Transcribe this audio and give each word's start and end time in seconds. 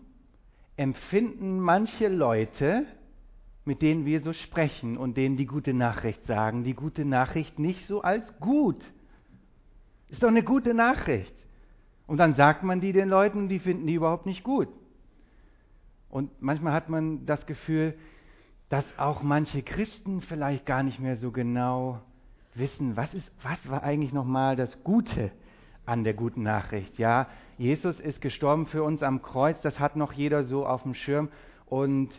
empfinden 0.77 1.59
manche 1.59 2.09
Leute 2.09 2.85
mit 3.65 3.83
denen 3.83 4.05
wir 4.05 4.21
so 4.23 4.33
sprechen 4.33 4.97
und 4.97 5.17
denen 5.17 5.37
die 5.37 5.47
gute 5.47 5.73
Nachricht 5.73 6.27
sagen, 6.27 6.65
die 6.65 6.75
gute 6.75 7.05
Nachricht 7.05 7.59
nicht 7.59 7.87
so 7.87 8.03
als 8.03 8.27
gut. 8.41 8.83
Ist 10.09 10.23
doch 10.23 10.29
eine 10.29 10.43
gute 10.43 10.75
Nachricht. 10.75 11.35
Und 12.07 12.19
dann 12.19 12.35
sagt 12.35 12.65
man 12.65 12.81
die 12.81 12.93
den 12.93 13.09
Leuten, 13.09 13.49
die 13.49 13.61
finden 13.61 13.87
die 13.87 13.95
überhaupt 13.95 14.27
nicht 14.27 14.43
gut. 14.43 14.69
Und 16.09 16.31
manchmal 16.43 16.73
hat 16.73 16.89
man 16.89 17.25
das 17.25 17.47
Gefühl, 17.47 17.95
dass 18.69 18.85
auch 18.99 19.23
manche 19.23 19.63
Christen 19.63 20.21
vielleicht 20.21 20.67
gar 20.67 20.83
nicht 20.83 20.99
mehr 20.99 21.17
so 21.17 21.31
genau 21.31 22.01
wissen, 22.55 22.97
was 22.97 23.15
ist, 23.15 23.31
was 23.43 23.59
war 23.71 23.83
eigentlich 23.83 24.13
nochmal 24.13 24.57
das 24.57 24.83
Gute 24.85 25.31
an 25.87 26.05
der 26.05 26.15
guten 26.15 26.43
Nachricht. 26.43 26.99
Ja, 26.99 27.29
Jesus 27.59 27.99
ist 28.01 28.21
gestorben 28.21 28.67
für 28.67 28.83
uns 28.83 29.03
am 29.03 29.23
Kreuz, 29.23 29.61
das 29.63 29.79
hat 29.79 29.97
noch 29.97 30.13
jeder 30.13 30.45
so 30.45 30.67
auf 30.67 30.83
dem 30.83 30.95
Schirm 30.95 31.29
und 31.67 32.11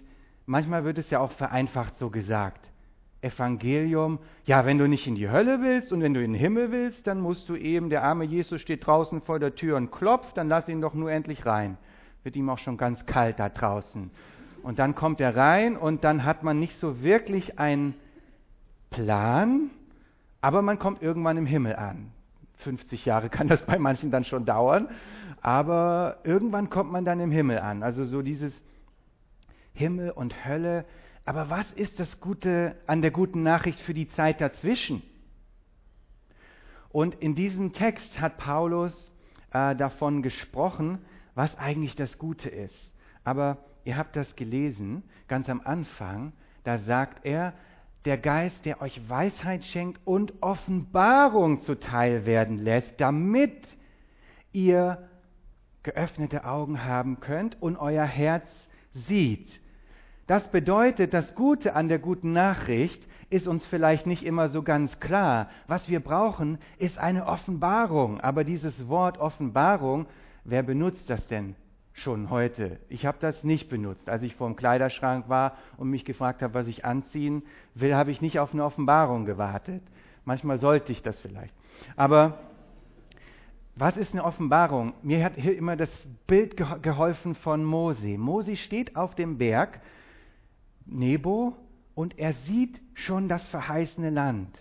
manchmal 0.46 0.84
wird 0.84 0.98
es 0.98 1.10
ja 1.10 1.20
auch 1.20 1.32
vereinfacht 1.34 1.98
so 1.98 2.10
gesagt. 2.10 2.70
Evangelium, 3.22 4.20
ja, 4.46 4.66
wenn 4.66 4.78
du 4.78 4.88
nicht 4.88 5.08
in 5.08 5.16
die 5.16 5.30
Hölle 5.30 5.62
willst 5.62 5.94
und 5.94 6.02
wenn 6.02 6.14
du 6.14 6.22
in 6.22 6.34
den 6.34 6.40
Himmel 6.40 6.72
willst, 6.72 7.08
dann 7.08 7.22
musst 7.22 7.48
du 7.48 7.56
eben, 7.56 7.90
der 7.90 8.04
arme 8.04 8.26
Jesus 8.26 8.62
steht 8.62 8.86
draußen 8.86 9.22
vor 9.22 9.40
der 9.40 9.56
Tür 9.56 9.78
und 9.78 9.92
klopft, 9.92 10.38
dann 10.38 10.50
lass 10.50 10.68
ihn 10.68 10.82
doch 10.82 10.94
nur 10.94 11.12
endlich 11.12 11.46
rein. 11.46 11.78
Wird 12.24 12.36
ihm 12.36 12.50
auch 12.50 12.58
schon 12.58 12.78
ganz 12.78 13.06
kalt 13.06 13.40
da 13.40 13.50
draußen. 13.50 14.12
Und 14.62 14.80
dann 14.80 14.96
kommt 14.96 15.22
er 15.22 15.36
rein 15.36 15.78
und 15.78 16.04
dann 16.04 16.26
hat 16.26 16.44
man 16.44 16.60
nicht 16.60 16.78
so 16.78 17.02
wirklich 17.02 17.60
einen 17.60 17.96
Plan, 18.90 19.70
aber 20.42 20.62
man 20.62 20.78
kommt 20.80 21.02
irgendwann 21.02 21.38
im 21.38 21.46
Himmel 21.46 21.76
an. 21.76 22.12
50 22.58 23.06
Jahre 23.06 23.30
kann 23.30 23.48
das 23.48 23.66
bei 23.66 23.78
manchen 23.80 24.12
dann 24.12 24.24
schon 24.24 24.46
dauern, 24.46 24.90
aber 25.42 26.18
irgendwann 26.24 26.70
kommt 26.70 26.92
man 26.92 27.06
dann 27.06 27.20
im 27.20 27.32
Himmel 27.32 27.60
an. 27.60 27.84
Also 27.84 28.06
so 28.06 28.22
dieses 28.22 28.54
Himmel 29.74 30.12
und 30.12 30.46
Hölle. 30.46 30.86
Aber 31.26 31.50
was 31.50 31.72
ist 31.74 32.00
das 32.00 32.20
Gute 32.20 32.76
an 32.88 33.02
der 33.02 33.12
guten 33.12 33.44
Nachricht 33.44 33.80
für 33.82 33.94
die 33.94 34.10
Zeit 34.10 34.42
dazwischen? 34.42 35.02
Und 36.90 37.16
in 37.16 37.34
diesem 37.34 37.74
Text 37.74 38.20
hat 38.20 38.38
Paulus 38.38 39.12
äh, 39.52 39.76
davon 39.76 40.22
gesprochen, 40.22 41.00
was 41.34 41.58
eigentlich 41.58 41.96
das 41.96 42.18
Gute 42.18 42.50
ist. 42.50 42.94
Aber 43.24 43.58
ihr 43.84 43.98
habt 43.98 44.16
das 44.16 44.36
gelesen, 44.36 45.04
ganz 45.28 45.50
am 45.50 45.62
Anfang, 45.62 46.34
da 46.64 46.78
sagt 46.78 47.26
er, 47.26 47.54
der 48.06 48.18
Geist, 48.18 48.66
der 48.66 48.82
euch 48.82 49.10
Weisheit 49.10 49.64
schenkt 49.66 50.02
und 50.06 50.34
Offenbarung 50.42 51.62
zuteil 51.62 52.26
werden 52.26 52.60
lässt, 52.60 53.00
damit 53.00 53.66
ihr 54.52 55.10
geöffnete 55.84 56.46
Augen 56.46 56.84
haben 56.84 57.20
könnt 57.20 57.62
und 57.62 57.78
euer 57.78 58.06
Herz 58.06 58.48
sieht. 59.08 59.60
Das 60.28 60.50
bedeutet, 60.52 61.14
das 61.14 61.36
Gute 61.36 61.76
an 61.76 61.90
der 61.90 62.00
guten 62.00 62.32
Nachricht 62.32 63.06
ist 63.30 63.48
uns 63.48 63.66
vielleicht 63.66 64.06
nicht 64.06 64.24
immer 64.24 64.50
so 64.50 64.64
ganz 64.64 65.00
klar. 65.00 65.50
Was 65.68 65.90
wir 65.90 66.00
brauchen, 66.00 66.60
ist 66.78 66.98
eine 66.98 67.26
Offenbarung. 67.26 68.22
Aber 68.22 68.44
dieses 68.44 68.88
Wort 68.88 69.18
Offenbarung, 69.18 70.06
wer 70.46 70.64
benutzt 70.64 71.10
das 71.10 71.28
denn 71.28 71.56
schon 71.92 72.30
heute? 72.30 72.80
Ich 72.90 73.06
habe 73.06 73.18
das 73.20 73.44
nicht 73.44 73.70
benutzt. 73.70 74.10
Als 74.10 74.24
ich 74.24 74.36
vor 74.36 74.48
dem 74.48 74.56
Kleiderschrank 74.56 75.28
war 75.28 75.58
und 75.78 75.90
mich 75.90 76.06
gefragt 76.06 76.42
habe, 76.42 76.54
was 76.54 76.68
ich 76.68 76.86
anziehen 76.86 77.44
will, 77.76 77.96
habe 77.96 78.12
ich 78.12 78.22
nicht 78.22 78.40
auf 78.40 78.54
eine 78.54 78.64
Offenbarung 78.64 79.26
gewartet. 79.26 79.82
Manchmal 80.24 80.58
sollte 80.60 80.94
ich 80.94 81.02
das 81.02 81.20
vielleicht. 81.20 81.54
Aber 81.98 82.40
was 83.76 83.98
ist 83.98 84.14
eine 84.14 84.24
Offenbarung? 84.24 84.94
Mir 85.02 85.26
hat 85.26 85.34
hier 85.36 85.58
immer 85.58 85.76
das 85.76 85.90
Bild 86.28 86.56
geholfen 86.56 87.36
von 87.36 87.66
Mose. 87.66 88.18
Mose 88.18 88.56
steht 88.56 88.96
auf 88.96 89.16
dem 89.16 89.38
Berg 89.38 89.82
Nebo 90.86 91.56
und 91.96 92.18
er 92.20 92.34
sieht 92.46 92.80
schon 92.94 93.28
das 93.28 93.48
verheißene 93.50 94.10
Land. 94.10 94.58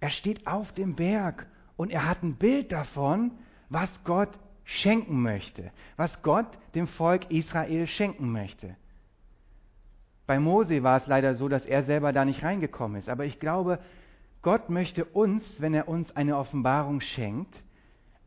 Er 0.00 0.10
steht 0.10 0.46
auf 0.46 0.72
dem 0.72 0.94
Berg 0.94 1.46
und 1.76 1.90
er 1.90 2.08
hat 2.08 2.22
ein 2.22 2.36
Bild 2.36 2.72
davon, 2.72 3.32
was 3.68 3.90
Gott 4.04 4.30
schenken 4.64 5.22
möchte, 5.22 5.70
was 5.96 6.22
Gott 6.22 6.46
dem 6.74 6.86
Volk 6.88 7.30
Israel 7.30 7.86
schenken 7.86 8.30
möchte. 8.30 8.76
Bei 10.26 10.38
Mose 10.38 10.82
war 10.82 10.98
es 10.98 11.06
leider 11.06 11.34
so, 11.34 11.48
dass 11.48 11.66
er 11.66 11.82
selber 11.84 12.12
da 12.12 12.24
nicht 12.24 12.42
reingekommen 12.42 12.98
ist. 12.98 13.08
Aber 13.08 13.24
ich 13.24 13.40
glaube, 13.40 13.78
Gott 14.40 14.70
möchte 14.70 15.04
uns, 15.04 15.44
wenn 15.58 15.74
er 15.74 15.88
uns 15.88 16.14
eine 16.16 16.36
Offenbarung 16.36 17.00
schenkt, 17.00 17.54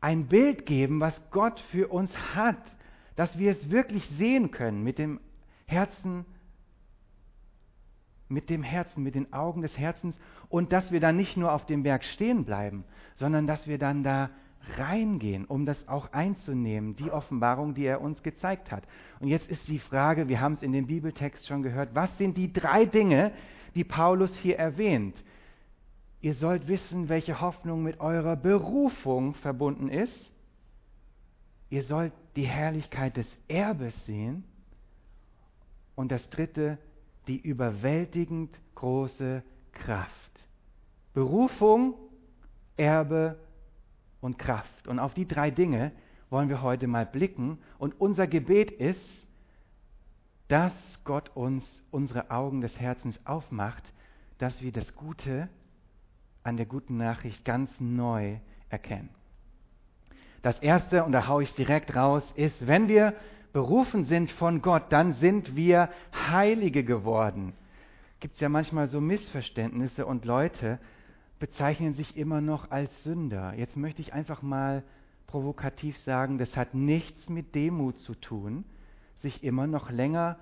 ein 0.01 0.27
Bild 0.27 0.65
geben, 0.65 0.99
was 0.99 1.19
Gott 1.31 1.59
für 1.71 1.87
uns 1.87 2.15
hat, 2.35 2.61
dass 3.15 3.37
wir 3.39 3.51
es 3.51 3.69
wirklich 3.69 4.07
sehen 4.17 4.51
können 4.51 4.83
mit 4.83 4.97
dem 4.97 5.19
Herzen 5.65 6.25
mit 8.27 8.49
dem 8.49 8.63
Herzen, 8.63 9.03
mit 9.03 9.15
den 9.15 9.33
Augen 9.33 9.61
des 9.61 9.77
Herzens 9.77 10.15
und 10.49 10.71
dass 10.71 10.91
wir 10.91 10.99
dann 10.99 11.17
nicht 11.17 11.37
nur 11.37 11.51
auf 11.51 11.65
dem 11.65 11.83
Berg 11.83 12.03
stehen 12.03 12.45
bleiben, 12.45 12.83
sondern 13.15 13.47
dass 13.47 13.67
wir 13.67 13.77
dann 13.77 14.03
da 14.03 14.29
reingehen, 14.77 15.45
um 15.45 15.65
das 15.65 15.87
auch 15.87 16.11
einzunehmen, 16.11 16.95
die 16.95 17.11
Offenbarung, 17.11 17.75
die 17.75 17.85
er 17.85 18.01
uns 18.01 18.23
gezeigt 18.23 18.71
hat. 18.71 18.83
Und 19.19 19.27
jetzt 19.27 19.47
ist 19.47 19.67
die 19.67 19.79
Frage, 19.79 20.27
wir 20.27 20.41
haben 20.41 20.53
es 20.53 20.63
in 20.63 20.71
dem 20.71 20.87
Bibeltext 20.87 21.45
schon 21.47 21.61
gehört, 21.61 21.93
was 21.93 22.15
sind 22.17 22.35
die 22.37 22.51
drei 22.51 22.85
Dinge, 22.85 23.31
die 23.75 23.83
Paulus 23.83 24.35
hier 24.37 24.57
erwähnt? 24.57 25.23
Ihr 26.21 26.33
sollt 26.33 26.67
wissen, 26.67 27.09
welche 27.09 27.39
Hoffnung 27.41 27.83
mit 27.83 27.99
eurer 27.99 28.35
Berufung 28.35 29.35
verbunden 29.35 29.89
ist. 29.89 30.33
Ihr 31.69 31.83
sollt 31.83 32.13
die 32.35 32.47
Herrlichkeit 32.47 33.17
des 33.17 33.27
Erbes 33.47 33.93
sehen. 34.05 34.43
Und 35.95 36.11
das 36.11 36.27
dritte, 36.31 36.79
die 37.27 37.39
überwältigend 37.39 38.59
große 38.75 39.43
Kraft. 39.71 40.11
Berufung, 41.13 41.95
Erbe 42.77 43.37
und 44.21 44.37
Kraft. 44.37 44.87
Und 44.87 44.99
auf 44.99 45.13
die 45.13 45.27
drei 45.27 45.51
Dinge 45.51 45.91
wollen 46.29 46.49
wir 46.49 46.61
heute 46.61 46.87
mal 46.87 47.05
blicken. 47.05 47.59
Und 47.77 47.99
unser 47.99 48.27
Gebet 48.27 48.71
ist, 48.71 49.27
dass 50.47 50.73
Gott 51.03 51.31
uns 51.35 51.63
unsere 51.91 52.31
Augen 52.31 52.61
des 52.61 52.77
Herzens 52.79 53.19
aufmacht, 53.25 53.93
dass 54.37 54.61
wir 54.61 54.71
das 54.71 54.95
Gute 54.95 55.49
an 56.43 56.57
der 56.57 56.65
guten 56.65 56.97
Nachricht 56.97 57.45
ganz 57.45 57.71
neu 57.79 58.37
erkennen. 58.69 59.09
Das 60.41 60.59
erste, 60.59 61.03
und 61.03 61.11
da 61.11 61.27
haue 61.27 61.43
ich 61.43 61.53
direkt 61.55 61.95
raus, 61.95 62.23
ist, 62.35 62.67
wenn 62.67 62.87
wir 62.87 63.15
berufen 63.55 64.03
sind 64.03 64.31
von 64.31 64.61
Gott, 64.61 64.87
dann 64.89 65.13
sind 65.13 65.55
wir 65.55 65.87
Heilige 66.13 66.83
geworden. 66.83 67.53
Gibt 68.19 68.33
es 68.33 68.41
ja 68.41 68.49
manchmal 68.49 68.89
so 68.89 68.99
Missverständnisse 68.99 70.05
und 70.05 70.25
Leute 70.25 70.77
bezeichnen 71.39 71.93
sich 71.93 72.17
immer 72.17 72.41
noch 72.41 72.69
als 72.69 72.91
Sünder. 73.05 73.53
Jetzt 73.53 73.77
möchte 73.77 74.01
ich 74.01 74.11
einfach 74.11 74.41
mal 74.41 74.83
provokativ 75.27 75.97
sagen, 75.99 76.37
das 76.37 76.53
hat 76.57 76.73
nichts 76.73 77.29
mit 77.29 77.55
Demut 77.55 77.97
zu 77.99 78.15
tun, 78.15 78.65
sich 79.21 79.41
immer 79.41 79.67
noch 79.67 79.89
länger 79.89 80.37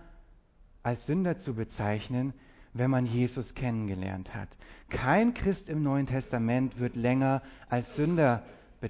als 0.81 1.06
Sünder 1.06 1.38
zu 1.38 1.53
bezeichnen, 1.53 2.34
wenn 2.74 2.90
man 2.90 3.06
Jesus 3.06 3.53
kennengelernt 3.53 4.34
hat. 4.34 4.50
Kein 4.90 5.35
Christ 5.35 5.69
im 5.69 5.84
Neuen 5.84 6.07
Testament 6.07 6.80
wird 6.80 6.95
länger 6.95 7.44
als 7.69 7.95
Sünder 7.95 8.42
be 8.81 8.89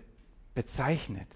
bezeichnet 0.55 1.27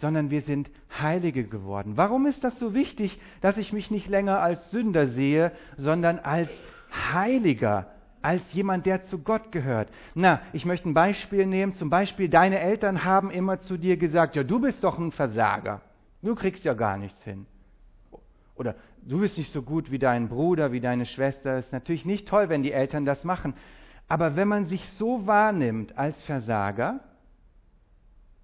sondern 0.00 0.30
wir 0.30 0.42
sind 0.42 0.70
Heilige 0.98 1.44
geworden. 1.44 1.96
Warum 1.96 2.26
ist 2.26 2.42
das 2.42 2.58
so 2.58 2.74
wichtig, 2.74 3.20
dass 3.40 3.56
ich 3.56 3.72
mich 3.72 3.90
nicht 3.90 4.08
länger 4.08 4.40
als 4.40 4.70
Sünder 4.70 5.06
sehe, 5.08 5.52
sondern 5.76 6.18
als 6.18 6.48
Heiliger, 7.12 7.86
als 8.22 8.42
jemand, 8.52 8.86
der 8.86 9.04
zu 9.06 9.18
Gott 9.18 9.52
gehört? 9.52 9.88
Na, 10.14 10.40
ich 10.52 10.64
möchte 10.64 10.88
ein 10.88 10.94
Beispiel 10.94 11.46
nehmen. 11.46 11.74
Zum 11.74 11.90
Beispiel, 11.90 12.28
deine 12.28 12.58
Eltern 12.58 13.04
haben 13.04 13.30
immer 13.30 13.60
zu 13.60 13.76
dir 13.76 13.96
gesagt, 13.96 14.36
ja, 14.36 14.42
du 14.42 14.58
bist 14.60 14.82
doch 14.82 14.98
ein 14.98 15.12
Versager. 15.12 15.82
Du 16.22 16.34
kriegst 16.34 16.64
ja 16.64 16.74
gar 16.74 16.96
nichts 16.96 17.22
hin. 17.22 17.46
Oder 18.56 18.74
du 19.02 19.20
bist 19.20 19.38
nicht 19.38 19.52
so 19.52 19.62
gut 19.62 19.90
wie 19.90 19.98
dein 19.98 20.28
Bruder, 20.28 20.72
wie 20.72 20.80
deine 20.80 21.06
Schwester. 21.06 21.58
Ist 21.58 21.72
natürlich 21.72 22.04
nicht 22.04 22.28
toll, 22.28 22.48
wenn 22.48 22.62
die 22.62 22.72
Eltern 22.72 23.04
das 23.04 23.24
machen. 23.24 23.54
Aber 24.08 24.36
wenn 24.36 24.48
man 24.48 24.66
sich 24.66 24.86
so 24.98 25.26
wahrnimmt 25.26 25.96
als 25.96 26.20
Versager, 26.24 27.00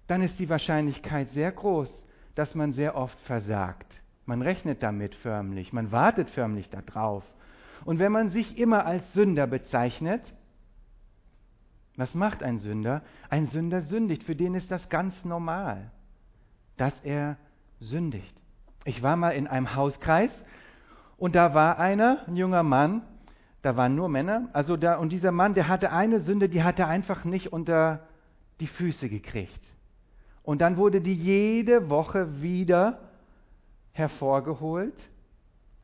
dann 0.07 0.21
ist 0.21 0.39
die 0.39 0.49
Wahrscheinlichkeit 0.49 1.31
sehr 1.31 1.51
groß, 1.51 1.89
dass 2.35 2.55
man 2.55 2.73
sehr 2.73 2.95
oft 2.95 3.19
versagt. 3.21 3.91
Man 4.25 4.41
rechnet 4.41 4.83
damit 4.83 5.15
förmlich, 5.15 5.73
man 5.73 5.91
wartet 5.91 6.29
förmlich 6.29 6.69
darauf. 6.69 7.23
Und 7.85 7.99
wenn 7.99 8.11
man 8.11 8.29
sich 8.29 8.57
immer 8.57 8.85
als 8.85 9.13
Sünder 9.13 9.47
bezeichnet, 9.47 10.21
Was 11.97 12.13
macht 12.13 12.43
ein 12.43 12.59
Sünder? 12.59 13.01
Ein 13.29 13.47
Sünder 13.47 13.81
sündigt. 13.81 14.23
Für 14.23 14.35
den 14.35 14.53
ist 14.53 14.69
das 14.69 14.87
ganz 14.89 15.13
normal, 15.25 15.91
dass 16.77 16.93
er 17.03 17.37
sündigt. 17.79 18.39
Ich 18.85 19.01
war 19.01 19.17
mal 19.17 19.31
in 19.31 19.47
einem 19.47 19.75
Hauskreis 19.75 20.31
und 21.17 21.35
da 21.35 21.55
war 21.55 21.79
einer, 21.79 22.19
ein 22.27 22.35
junger 22.35 22.61
Mann, 22.63 23.01
da 23.63 23.75
waren 23.75 23.95
nur 23.95 24.07
Männer, 24.07 24.47
also 24.53 24.77
da, 24.77 24.97
und 24.97 25.09
dieser 25.09 25.31
Mann, 25.31 25.55
der 25.55 25.67
hatte 25.67 25.91
eine 25.91 26.19
Sünde, 26.19 26.47
die 26.47 26.63
hat 26.63 26.77
er 26.77 26.87
einfach 26.87 27.25
nicht 27.25 27.51
unter 27.51 28.07
die 28.59 28.67
Füße 28.67 29.09
gekriegt. 29.09 29.59
Und 30.47 30.61
dann 30.61 30.77
wurde 30.77 31.01
die 31.01 31.13
jede 31.13 31.89
Woche 31.89 32.41
wieder 32.41 32.99
hervorgeholt, 33.91 34.95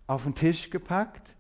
auf 0.08 0.24
den 0.24 0.36
Tisch 0.36 0.70
gepackt 0.70 1.36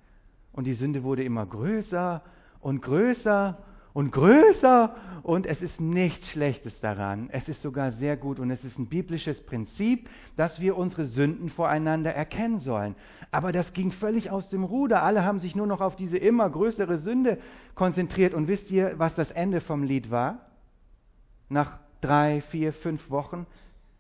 und 0.52 0.66
die 0.66 0.74
Sünde 0.74 1.04
wurde 1.04 1.24
immer 1.24 1.46
größer 1.46 2.22
und 2.60 2.82
größer 2.82 3.60
und 3.94 4.12
größer 4.12 4.94
und 5.24 5.46
es 5.46 5.62
ist 5.62 5.80
nichts 5.80 6.28
Schlechtes 6.32 6.78
daran. 6.82 7.30
Es 7.32 7.48
ist 7.48 7.62
sogar 7.62 7.94
sehr 7.94 8.18
gut 8.18 8.40
und 8.40 8.52
es 8.52 8.62
ist 8.66 8.78
ein 8.78 8.88
biblisches 8.88 9.40
Prinzip, 9.46 10.10
dass 10.36 10.60
wir 10.60 10.76
unsere 10.76 11.06
Sünden 11.06 11.50
voreinander 11.50 12.14
erkennen 12.14 12.60
sollen. 12.60 12.94
Aber 13.32 13.54
das 13.54 13.72
ging 13.72 13.94
völlig 13.94 14.32
aus 14.32 14.50
dem 14.50 14.66
Ruder. 14.66 15.02
Alle 15.02 15.24
haben 15.24 15.40
sich 15.40 15.56
nur 15.56 15.68
noch 15.68 15.80
auf 15.80 15.96
diese 15.96 16.18
immer 16.18 16.50
größere 16.50 16.98
Sünde 16.98 17.38
konzentriert 17.74 18.34
und 18.34 18.50
wisst 18.50 18.70
ihr, 18.70 19.00
was 19.00 19.16
das 19.16 19.32
Ende 19.32 19.62
vom 19.62 19.82
Lied 19.82 20.12
war? 20.12 20.40
Nach 21.48 21.80
drei, 22.04 22.42
vier, 22.50 22.74
fünf 22.74 23.10
Wochen 23.10 23.46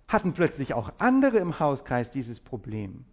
hatten 0.08 0.34
plötzlich 0.34 0.74
auch 0.74 0.92
andere 1.00 1.38
im 1.38 1.60
Hauskreis 1.60 2.12
dieses 2.12 2.40
Problem. 2.40 3.06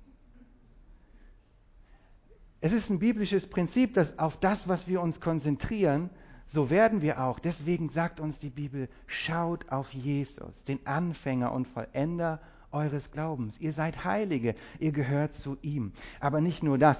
Es 2.60 2.72
ist 2.72 2.90
ein 2.90 2.98
biblisches 2.98 3.48
Prinzip, 3.48 3.94
dass 3.94 4.18
auf 4.18 4.38
das, 4.40 4.68
was 4.68 4.86
wir 4.86 5.00
uns 5.00 5.20
konzentrieren, 5.20 6.10
so 6.52 6.68
werden 6.68 7.00
wir 7.00 7.22
auch. 7.22 7.38
Deswegen 7.38 7.88
sagt 7.90 8.20
uns 8.20 8.38
die 8.38 8.50
Bibel, 8.50 8.88
schaut 9.06 9.70
auf 9.70 9.90
Jesus, 9.92 10.64
den 10.64 10.84
Anfänger 10.86 11.52
und 11.52 11.68
Vollender 11.68 12.40
eures 12.72 13.10
Glaubens. 13.12 13.58
Ihr 13.60 13.72
seid 13.72 14.04
Heilige, 14.04 14.54
ihr 14.78 14.92
gehört 14.92 15.34
zu 15.36 15.56
ihm. 15.62 15.92
Aber 16.18 16.40
nicht 16.40 16.62
nur 16.62 16.76
das. 16.76 16.98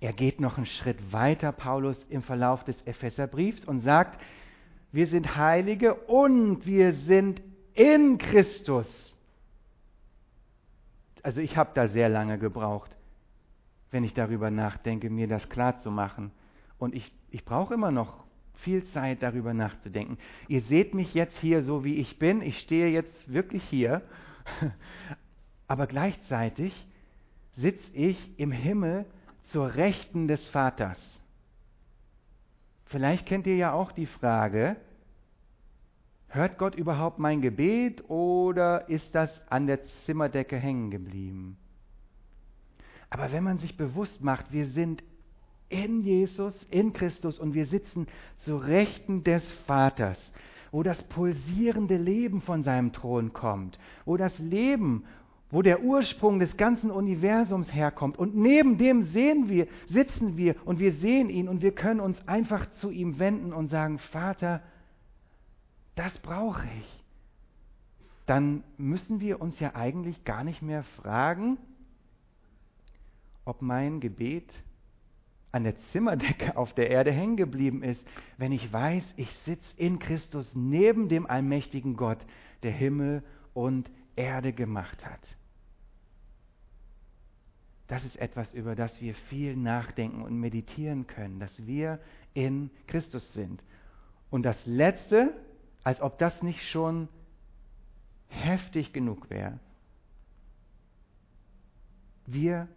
Er 0.00 0.14
geht 0.14 0.40
noch 0.40 0.56
einen 0.56 0.66
Schritt 0.66 1.12
weiter, 1.12 1.52
Paulus, 1.52 2.02
im 2.08 2.22
Verlauf 2.22 2.64
des 2.64 2.80
Epheserbriefs 2.82 3.64
und 3.66 3.80
sagt, 3.80 4.18
wir 4.92 5.06
sind 5.06 5.36
Heilige 5.36 5.94
und 5.94 6.66
wir 6.66 6.92
sind 6.92 7.40
in 7.74 8.18
Christus. 8.18 8.86
Also 11.22 11.40
ich 11.40 11.56
habe 11.56 11.70
da 11.74 11.88
sehr 11.88 12.08
lange 12.08 12.38
gebraucht, 12.38 12.90
wenn 13.90 14.04
ich 14.04 14.14
darüber 14.14 14.50
nachdenke, 14.50 15.10
mir 15.10 15.28
das 15.28 15.48
klar 15.48 15.78
zu 15.78 15.90
machen. 15.90 16.30
Und 16.78 16.94
ich, 16.94 17.12
ich 17.30 17.44
brauche 17.44 17.74
immer 17.74 17.90
noch 17.90 18.24
viel 18.56 18.84
Zeit 18.86 19.22
darüber 19.22 19.54
nachzudenken. 19.54 20.18
Ihr 20.48 20.62
seht 20.62 20.94
mich 20.94 21.14
jetzt 21.14 21.36
hier 21.38 21.62
so, 21.62 21.84
wie 21.84 21.96
ich 21.96 22.18
bin. 22.18 22.42
Ich 22.42 22.58
stehe 22.60 22.88
jetzt 22.88 23.32
wirklich 23.32 23.62
hier. 23.64 24.02
Aber 25.66 25.86
gleichzeitig 25.86 26.74
sitze 27.52 27.92
ich 27.92 28.38
im 28.38 28.52
Himmel 28.52 29.06
zur 29.44 29.74
Rechten 29.74 30.28
des 30.28 30.46
Vaters. 30.48 30.98
Vielleicht 32.90 33.26
kennt 33.26 33.46
ihr 33.46 33.54
ja 33.54 33.72
auch 33.72 33.92
die 33.92 34.06
Frage, 34.06 34.74
hört 36.26 36.58
Gott 36.58 36.74
überhaupt 36.74 37.20
mein 37.20 37.40
Gebet 37.40 38.10
oder 38.10 38.88
ist 38.88 39.14
das 39.14 39.30
an 39.48 39.68
der 39.68 39.84
Zimmerdecke 40.04 40.56
hängen 40.56 40.90
geblieben? 40.90 41.56
Aber 43.08 43.30
wenn 43.30 43.44
man 43.44 43.58
sich 43.58 43.76
bewusst 43.76 44.20
macht, 44.22 44.52
wir 44.52 44.66
sind 44.66 45.04
in 45.68 46.02
Jesus, 46.02 46.52
in 46.68 46.92
Christus 46.92 47.38
und 47.38 47.54
wir 47.54 47.66
sitzen 47.66 48.08
zu 48.38 48.56
Rechten 48.56 49.22
des 49.22 49.48
Vaters, 49.68 50.18
wo 50.72 50.82
das 50.82 51.00
pulsierende 51.04 51.96
Leben 51.96 52.40
von 52.40 52.64
seinem 52.64 52.92
Thron 52.92 53.32
kommt, 53.32 53.78
wo 54.04 54.16
das 54.16 54.36
Leben, 54.40 55.04
wo 55.50 55.62
der 55.62 55.82
Ursprung 55.82 56.38
des 56.38 56.56
ganzen 56.56 56.90
Universums 56.90 57.72
herkommt. 57.74 58.18
Und 58.18 58.36
neben 58.36 58.78
dem 58.78 59.04
sehen 59.08 59.48
wir, 59.48 59.66
sitzen 59.88 60.36
wir 60.36 60.54
und 60.64 60.78
wir 60.78 60.92
sehen 60.92 61.28
ihn 61.28 61.48
und 61.48 61.62
wir 61.62 61.74
können 61.74 62.00
uns 62.00 62.16
einfach 62.28 62.66
zu 62.74 62.90
ihm 62.90 63.18
wenden 63.18 63.52
und 63.52 63.68
sagen, 63.68 63.98
Vater, 63.98 64.62
das 65.96 66.16
brauche 66.20 66.66
ich. 66.78 67.04
Dann 68.26 68.62
müssen 68.78 69.20
wir 69.20 69.40
uns 69.40 69.58
ja 69.58 69.74
eigentlich 69.74 70.24
gar 70.24 70.44
nicht 70.44 70.62
mehr 70.62 70.84
fragen, 71.02 71.58
ob 73.44 73.60
mein 73.60 73.98
Gebet 73.98 74.48
an 75.50 75.64
der 75.64 75.74
Zimmerdecke 75.90 76.56
auf 76.56 76.72
der 76.74 76.90
Erde 76.90 77.10
hängen 77.10 77.36
geblieben 77.36 77.82
ist, 77.82 78.04
wenn 78.38 78.52
ich 78.52 78.72
weiß, 78.72 79.02
ich 79.16 79.30
sitze 79.44 79.68
in 79.76 79.98
Christus 79.98 80.48
neben 80.54 81.08
dem 81.08 81.26
allmächtigen 81.26 81.96
Gott, 81.96 82.18
der 82.62 82.70
Himmel 82.70 83.24
und 83.52 83.90
Erde 84.14 84.52
gemacht 84.52 85.04
hat. 85.04 85.20
Das 87.90 88.04
ist 88.04 88.16
etwas, 88.18 88.54
über 88.54 88.76
das 88.76 89.00
wir 89.00 89.16
viel 89.16 89.56
nachdenken 89.56 90.22
und 90.22 90.38
meditieren 90.38 91.08
können, 91.08 91.40
dass 91.40 91.66
wir 91.66 91.98
in 92.34 92.70
Christus 92.86 93.34
sind. 93.34 93.64
Und 94.30 94.44
das 94.44 94.64
Letzte, 94.64 95.34
als 95.82 96.00
ob 96.00 96.16
das 96.20 96.40
nicht 96.40 96.62
schon 96.70 97.08
heftig 98.28 98.92
genug 98.92 99.28
wäre. 99.28 99.58
Wir 102.26 102.68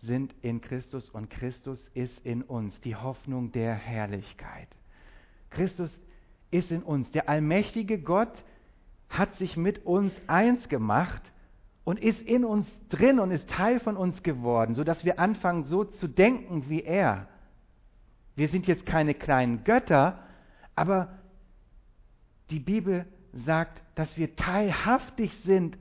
sind 0.00 0.34
in 0.40 0.62
Christus 0.62 1.10
und 1.10 1.28
Christus 1.28 1.86
ist 1.92 2.18
in 2.24 2.40
uns, 2.40 2.80
die 2.80 2.96
Hoffnung 2.96 3.52
der 3.52 3.74
Herrlichkeit. 3.74 4.68
Christus 5.50 5.92
ist 6.50 6.70
in 6.70 6.82
uns. 6.82 7.10
Der 7.10 7.28
allmächtige 7.28 7.98
Gott 7.98 8.42
hat 9.10 9.36
sich 9.36 9.58
mit 9.58 9.84
uns 9.84 10.14
eins 10.26 10.66
gemacht 10.70 11.22
und 11.84 12.00
ist 12.00 12.20
in 12.22 12.44
uns 12.44 12.66
drin 12.88 13.20
und 13.20 13.30
ist 13.30 13.48
Teil 13.48 13.80
von 13.80 13.96
uns 13.96 14.22
geworden, 14.22 14.74
sodass 14.74 15.04
wir 15.04 15.18
anfangen 15.18 15.64
so 15.64 15.84
zu 15.84 16.08
denken 16.08 16.68
wie 16.68 16.82
er. 16.82 17.28
Wir 18.36 18.48
sind 18.48 18.66
jetzt 18.66 18.86
keine 18.86 19.14
kleinen 19.14 19.64
Götter, 19.64 20.18
aber 20.74 21.18
die 22.50 22.58
Bibel 22.58 23.06
sagt, 23.32 23.82
dass 23.94 24.16
wir 24.16 24.34
teilhaftig 24.36 25.32
sind 25.44 25.76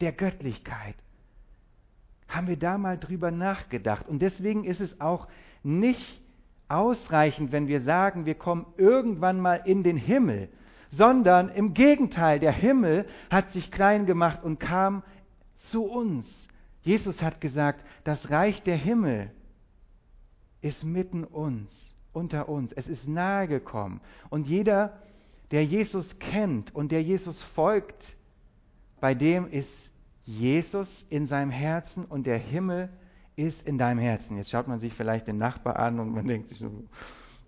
der 0.00 0.12
Göttlichkeit 0.12 0.94
haben 2.28 2.48
wir 2.48 2.56
da 2.56 2.78
mal 2.78 2.98
drüber 2.98 3.30
nachgedacht. 3.30 4.08
Und 4.08 4.20
deswegen 4.20 4.64
ist 4.64 4.80
es 4.80 5.00
auch 5.00 5.28
nicht 5.62 6.20
ausreichend, 6.68 7.52
wenn 7.52 7.68
wir 7.68 7.82
sagen, 7.82 8.26
wir 8.26 8.34
kommen 8.34 8.66
irgendwann 8.76 9.40
mal 9.40 9.62
in 9.64 9.82
den 9.82 9.96
Himmel, 9.96 10.48
sondern 10.90 11.48
im 11.50 11.74
Gegenteil, 11.74 12.40
der 12.40 12.52
Himmel 12.52 13.06
hat 13.30 13.52
sich 13.52 13.70
klein 13.70 14.06
gemacht 14.06 14.42
und 14.42 14.58
kam 14.58 15.02
zu 15.70 15.84
uns. 15.84 16.26
Jesus 16.82 17.20
hat 17.20 17.40
gesagt, 17.40 17.84
das 18.04 18.30
Reich 18.30 18.62
der 18.62 18.76
Himmel 18.76 19.30
ist 20.60 20.84
mitten 20.84 21.24
uns, 21.24 21.70
unter 22.12 22.48
uns. 22.48 22.72
Es 22.72 22.86
ist 22.86 23.06
nahe 23.08 23.48
gekommen. 23.48 24.00
Und 24.30 24.46
jeder, 24.46 25.00
der 25.50 25.64
Jesus 25.64 26.18
kennt 26.18 26.74
und 26.74 26.92
der 26.92 27.02
Jesus 27.02 27.40
folgt, 27.54 28.16
bei 29.00 29.14
dem 29.14 29.50
ist 29.50 29.68
Jesus 30.24 30.88
in 31.08 31.26
seinem 31.26 31.50
Herzen 31.50 32.04
und 32.04 32.26
der 32.26 32.38
Himmel 32.38 32.88
ist 33.36 33.62
in 33.66 33.78
deinem 33.78 33.98
Herzen. 33.98 34.36
Jetzt 34.36 34.50
schaut 34.50 34.66
man 34.66 34.80
sich 34.80 34.94
vielleicht 34.94 35.28
den 35.28 35.38
Nachbar 35.38 35.78
an 35.78 36.00
und 36.00 36.12
man 36.12 36.26
denkt 36.26 36.48
sich 36.48 36.58
so, 36.58 36.70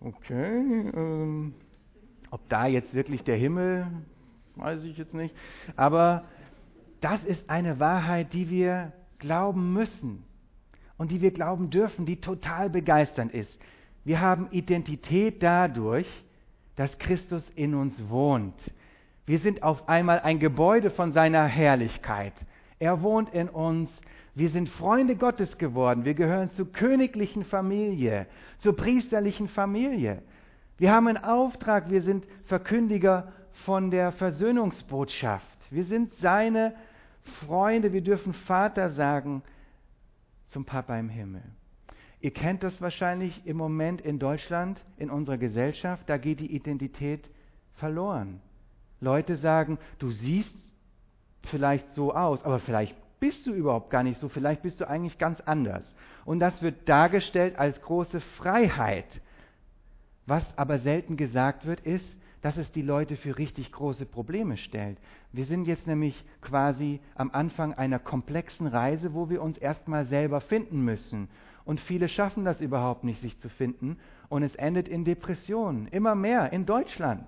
okay, 0.00 0.90
ähm, 0.94 1.54
ob 2.30 2.46
da 2.48 2.66
jetzt 2.66 2.94
wirklich 2.94 3.24
der 3.24 3.36
Himmel, 3.36 3.86
weiß 4.56 4.84
ich 4.84 4.98
jetzt 4.98 5.14
nicht. 5.14 5.34
Aber 5.76 6.24
das 7.00 7.22
ist 7.24 7.48
eine 7.48 7.80
Wahrheit, 7.80 8.32
die 8.32 8.50
wir 8.50 8.92
glauben 9.18 9.72
müssen 9.72 10.24
und 10.96 11.10
die 11.12 11.20
wir 11.20 11.30
glauben 11.30 11.70
dürfen, 11.70 12.06
die 12.06 12.20
total 12.20 12.70
begeisternd 12.70 13.32
ist. 13.32 13.50
Wir 14.04 14.20
haben 14.20 14.48
Identität 14.50 15.42
dadurch, 15.42 16.06
dass 16.76 16.98
Christus 16.98 17.42
in 17.56 17.74
uns 17.74 18.08
wohnt. 18.08 18.54
Wir 19.26 19.38
sind 19.38 19.62
auf 19.62 19.88
einmal 19.88 20.20
ein 20.20 20.38
Gebäude 20.38 20.90
von 20.90 21.12
seiner 21.12 21.44
Herrlichkeit. 21.44 22.32
Er 22.78 23.02
wohnt 23.02 23.30
in 23.34 23.48
uns. 23.48 23.90
Wir 24.34 24.48
sind 24.50 24.68
Freunde 24.68 25.16
Gottes 25.16 25.58
geworden. 25.58 26.04
Wir 26.04 26.14
gehören 26.14 26.52
zur 26.52 26.72
königlichen 26.72 27.44
Familie, 27.44 28.26
zur 28.58 28.76
priesterlichen 28.76 29.48
Familie. 29.48 30.22
Wir 30.78 30.92
haben 30.92 31.08
einen 31.08 31.22
Auftrag. 31.22 31.90
Wir 31.90 32.02
sind 32.02 32.24
Verkündiger 32.46 33.32
von 33.66 33.90
der 33.90 34.12
Versöhnungsbotschaft. 34.12 35.44
Wir 35.70 35.84
sind 35.84 36.14
seine 36.14 36.74
Freunde. 37.46 37.92
Wir 37.92 38.02
dürfen 38.02 38.32
Vater 38.32 38.90
sagen 38.90 39.42
zum 40.48 40.64
Papa 40.64 40.98
im 40.98 41.08
Himmel. 41.08 41.42
Ihr 42.20 42.32
kennt 42.32 42.62
das 42.62 42.80
wahrscheinlich 42.80 43.46
im 43.46 43.56
Moment 43.56 44.00
in 44.00 44.18
Deutschland, 44.18 44.80
in 44.96 45.10
unserer 45.10 45.38
Gesellschaft. 45.38 46.08
Da 46.08 46.18
geht 46.18 46.40
die 46.40 46.54
Identität 46.54 47.28
verloren. 47.74 48.40
Leute 49.00 49.36
sagen, 49.36 49.78
du 49.98 50.10
siehst 50.10 50.52
vielleicht 51.50 51.94
so 51.94 52.12
aus, 52.12 52.44
aber 52.44 52.58
vielleicht 52.58 52.96
bist 53.20 53.46
du 53.46 53.52
überhaupt 53.52 53.90
gar 53.90 54.02
nicht 54.02 54.18
so, 54.18 54.28
vielleicht 54.28 54.62
bist 54.62 54.80
du 54.80 54.88
eigentlich 54.88 55.18
ganz 55.18 55.40
anders. 55.42 55.84
Und 56.24 56.40
das 56.40 56.60
wird 56.62 56.88
dargestellt 56.88 57.58
als 57.58 57.80
große 57.80 58.20
Freiheit. 58.36 59.06
Was 60.26 60.44
aber 60.58 60.78
selten 60.78 61.16
gesagt 61.16 61.64
wird, 61.64 61.80
ist, 61.80 62.04
dass 62.42 62.56
es 62.56 62.70
die 62.72 62.82
Leute 62.82 63.16
für 63.16 63.38
richtig 63.38 63.72
große 63.72 64.06
Probleme 64.06 64.56
stellt. 64.56 64.98
Wir 65.32 65.44
sind 65.44 65.66
jetzt 65.66 65.86
nämlich 65.86 66.24
quasi 66.40 67.00
am 67.14 67.30
Anfang 67.32 67.74
einer 67.74 67.98
komplexen 67.98 68.66
Reise, 68.66 69.14
wo 69.14 69.28
wir 69.28 69.42
uns 69.42 69.58
erstmal 69.58 70.06
selber 70.06 70.40
finden 70.40 70.80
müssen. 70.84 71.28
Und 71.64 71.80
viele 71.80 72.08
schaffen 72.08 72.44
das 72.44 72.60
überhaupt 72.60 73.04
nicht, 73.04 73.20
sich 73.20 73.38
zu 73.40 73.48
finden. 73.48 73.98
Und 74.28 74.42
es 74.42 74.54
endet 74.54 74.88
in 74.88 75.04
Depressionen. 75.04 75.88
Immer 75.88 76.14
mehr 76.14 76.52
in 76.52 76.64
Deutschland. 76.64 77.26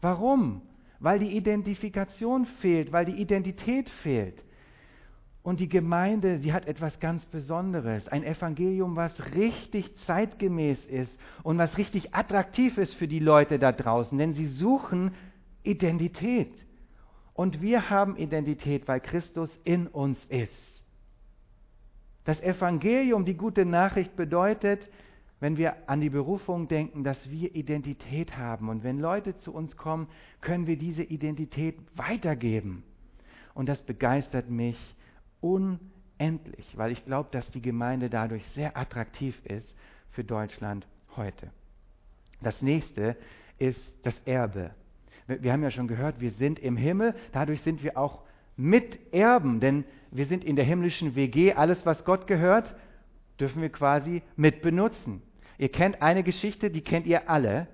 Warum? 0.00 0.62
Weil 0.98 1.18
die 1.18 1.36
Identifikation 1.36 2.46
fehlt, 2.60 2.92
weil 2.92 3.04
die 3.04 3.20
Identität 3.20 3.90
fehlt. 4.02 4.42
Und 5.46 5.60
die 5.60 5.68
Gemeinde, 5.68 6.40
sie 6.40 6.52
hat 6.52 6.66
etwas 6.66 6.98
ganz 6.98 7.24
Besonderes, 7.26 8.08
ein 8.08 8.24
Evangelium, 8.24 8.96
was 8.96 9.36
richtig 9.36 9.96
zeitgemäß 9.98 10.84
ist 10.86 11.16
und 11.44 11.56
was 11.56 11.78
richtig 11.78 12.16
attraktiv 12.16 12.76
ist 12.78 12.94
für 12.94 13.06
die 13.06 13.20
Leute 13.20 13.60
da 13.60 13.70
draußen, 13.70 14.18
denn 14.18 14.34
sie 14.34 14.48
suchen 14.48 15.14
Identität. 15.62 16.52
Und 17.32 17.62
wir 17.62 17.90
haben 17.90 18.16
Identität, 18.16 18.88
weil 18.88 18.98
Christus 18.98 19.48
in 19.62 19.86
uns 19.86 20.18
ist. 20.24 20.82
Das 22.24 22.40
Evangelium, 22.40 23.24
die 23.24 23.36
gute 23.36 23.64
Nachricht 23.64 24.16
bedeutet, 24.16 24.90
wenn 25.38 25.56
wir 25.56 25.88
an 25.88 26.00
die 26.00 26.10
Berufung 26.10 26.66
denken, 26.66 27.04
dass 27.04 27.30
wir 27.30 27.54
Identität 27.54 28.36
haben. 28.36 28.68
Und 28.68 28.82
wenn 28.82 28.98
Leute 28.98 29.38
zu 29.38 29.54
uns 29.54 29.76
kommen, 29.76 30.08
können 30.40 30.66
wir 30.66 30.76
diese 30.76 31.04
Identität 31.04 31.76
weitergeben. 31.94 32.82
Und 33.54 33.68
das 33.68 33.80
begeistert 33.82 34.50
mich 34.50 34.95
unendlich, 35.46 36.66
weil 36.76 36.92
ich 36.92 37.04
glaube, 37.04 37.28
dass 37.32 37.50
die 37.50 37.62
Gemeinde 37.62 38.10
dadurch 38.10 38.44
sehr 38.54 38.76
attraktiv 38.76 39.40
ist 39.44 39.74
für 40.10 40.24
Deutschland 40.24 40.86
heute. 41.16 41.50
Das 42.42 42.60
nächste 42.62 43.16
ist 43.58 43.80
das 44.02 44.14
Erbe. 44.24 44.70
Wir 45.26 45.52
haben 45.52 45.62
ja 45.62 45.70
schon 45.70 45.88
gehört, 45.88 46.20
wir 46.20 46.30
sind 46.32 46.58
im 46.58 46.76
Himmel, 46.76 47.14
dadurch 47.32 47.62
sind 47.62 47.82
wir 47.82 47.96
auch 47.96 48.22
Miterben, 48.56 49.60
denn 49.60 49.84
wir 50.10 50.26
sind 50.26 50.44
in 50.44 50.56
der 50.56 50.64
himmlischen 50.64 51.14
WG, 51.14 51.52
alles 51.52 51.84
was 51.84 52.04
Gott 52.04 52.26
gehört, 52.26 52.74
dürfen 53.38 53.60
wir 53.60 53.70
quasi 53.70 54.22
mitbenutzen. 54.36 55.22
Ihr 55.58 55.68
kennt 55.68 56.00
eine 56.00 56.22
Geschichte, 56.22 56.70
die 56.70 56.82
kennt 56.82 57.06
ihr 57.06 57.28
alle 57.28 57.66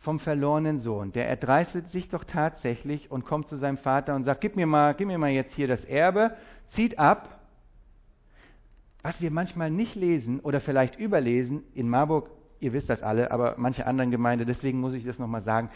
vom 0.00 0.20
verlorenen 0.20 0.80
Sohn. 0.80 1.12
Der 1.12 1.28
erdreistet 1.28 1.88
sich 1.88 2.08
doch 2.08 2.24
tatsächlich 2.24 3.10
und 3.10 3.24
kommt 3.24 3.48
zu 3.48 3.56
seinem 3.56 3.78
Vater 3.78 4.14
und 4.14 4.24
sagt, 4.24 4.40
gib 4.40 4.56
mir 4.56 4.66
mal, 4.66 4.94
gib 4.94 5.08
mir 5.08 5.18
mal 5.18 5.30
jetzt 5.30 5.54
hier 5.54 5.68
das 5.68 5.84
Erbe 5.84 6.36
zieht 6.70 6.98
ab. 6.98 7.40
Was 9.02 9.20
wir 9.20 9.30
manchmal 9.30 9.70
nicht 9.70 9.94
lesen 9.94 10.40
oder 10.40 10.60
vielleicht 10.60 10.98
überlesen, 10.98 11.62
in 11.74 11.88
Marburg, 11.88 12.30
ihr 12.58 12.72
wisst 12.72 12.90
das 12.90 13.02
alle, 13.02 13.30
aber 13.30 13.54
manche 13.56 13.86
anderen 13.86 14.10
Gemeinden, 14.10 14.46
deswegen 14.46 14.80
muss 14.80 14.94
ich 14.94 15.04
das 15.04 15.18
nochmal 15.18 15.42
sagen. 15.42 15.70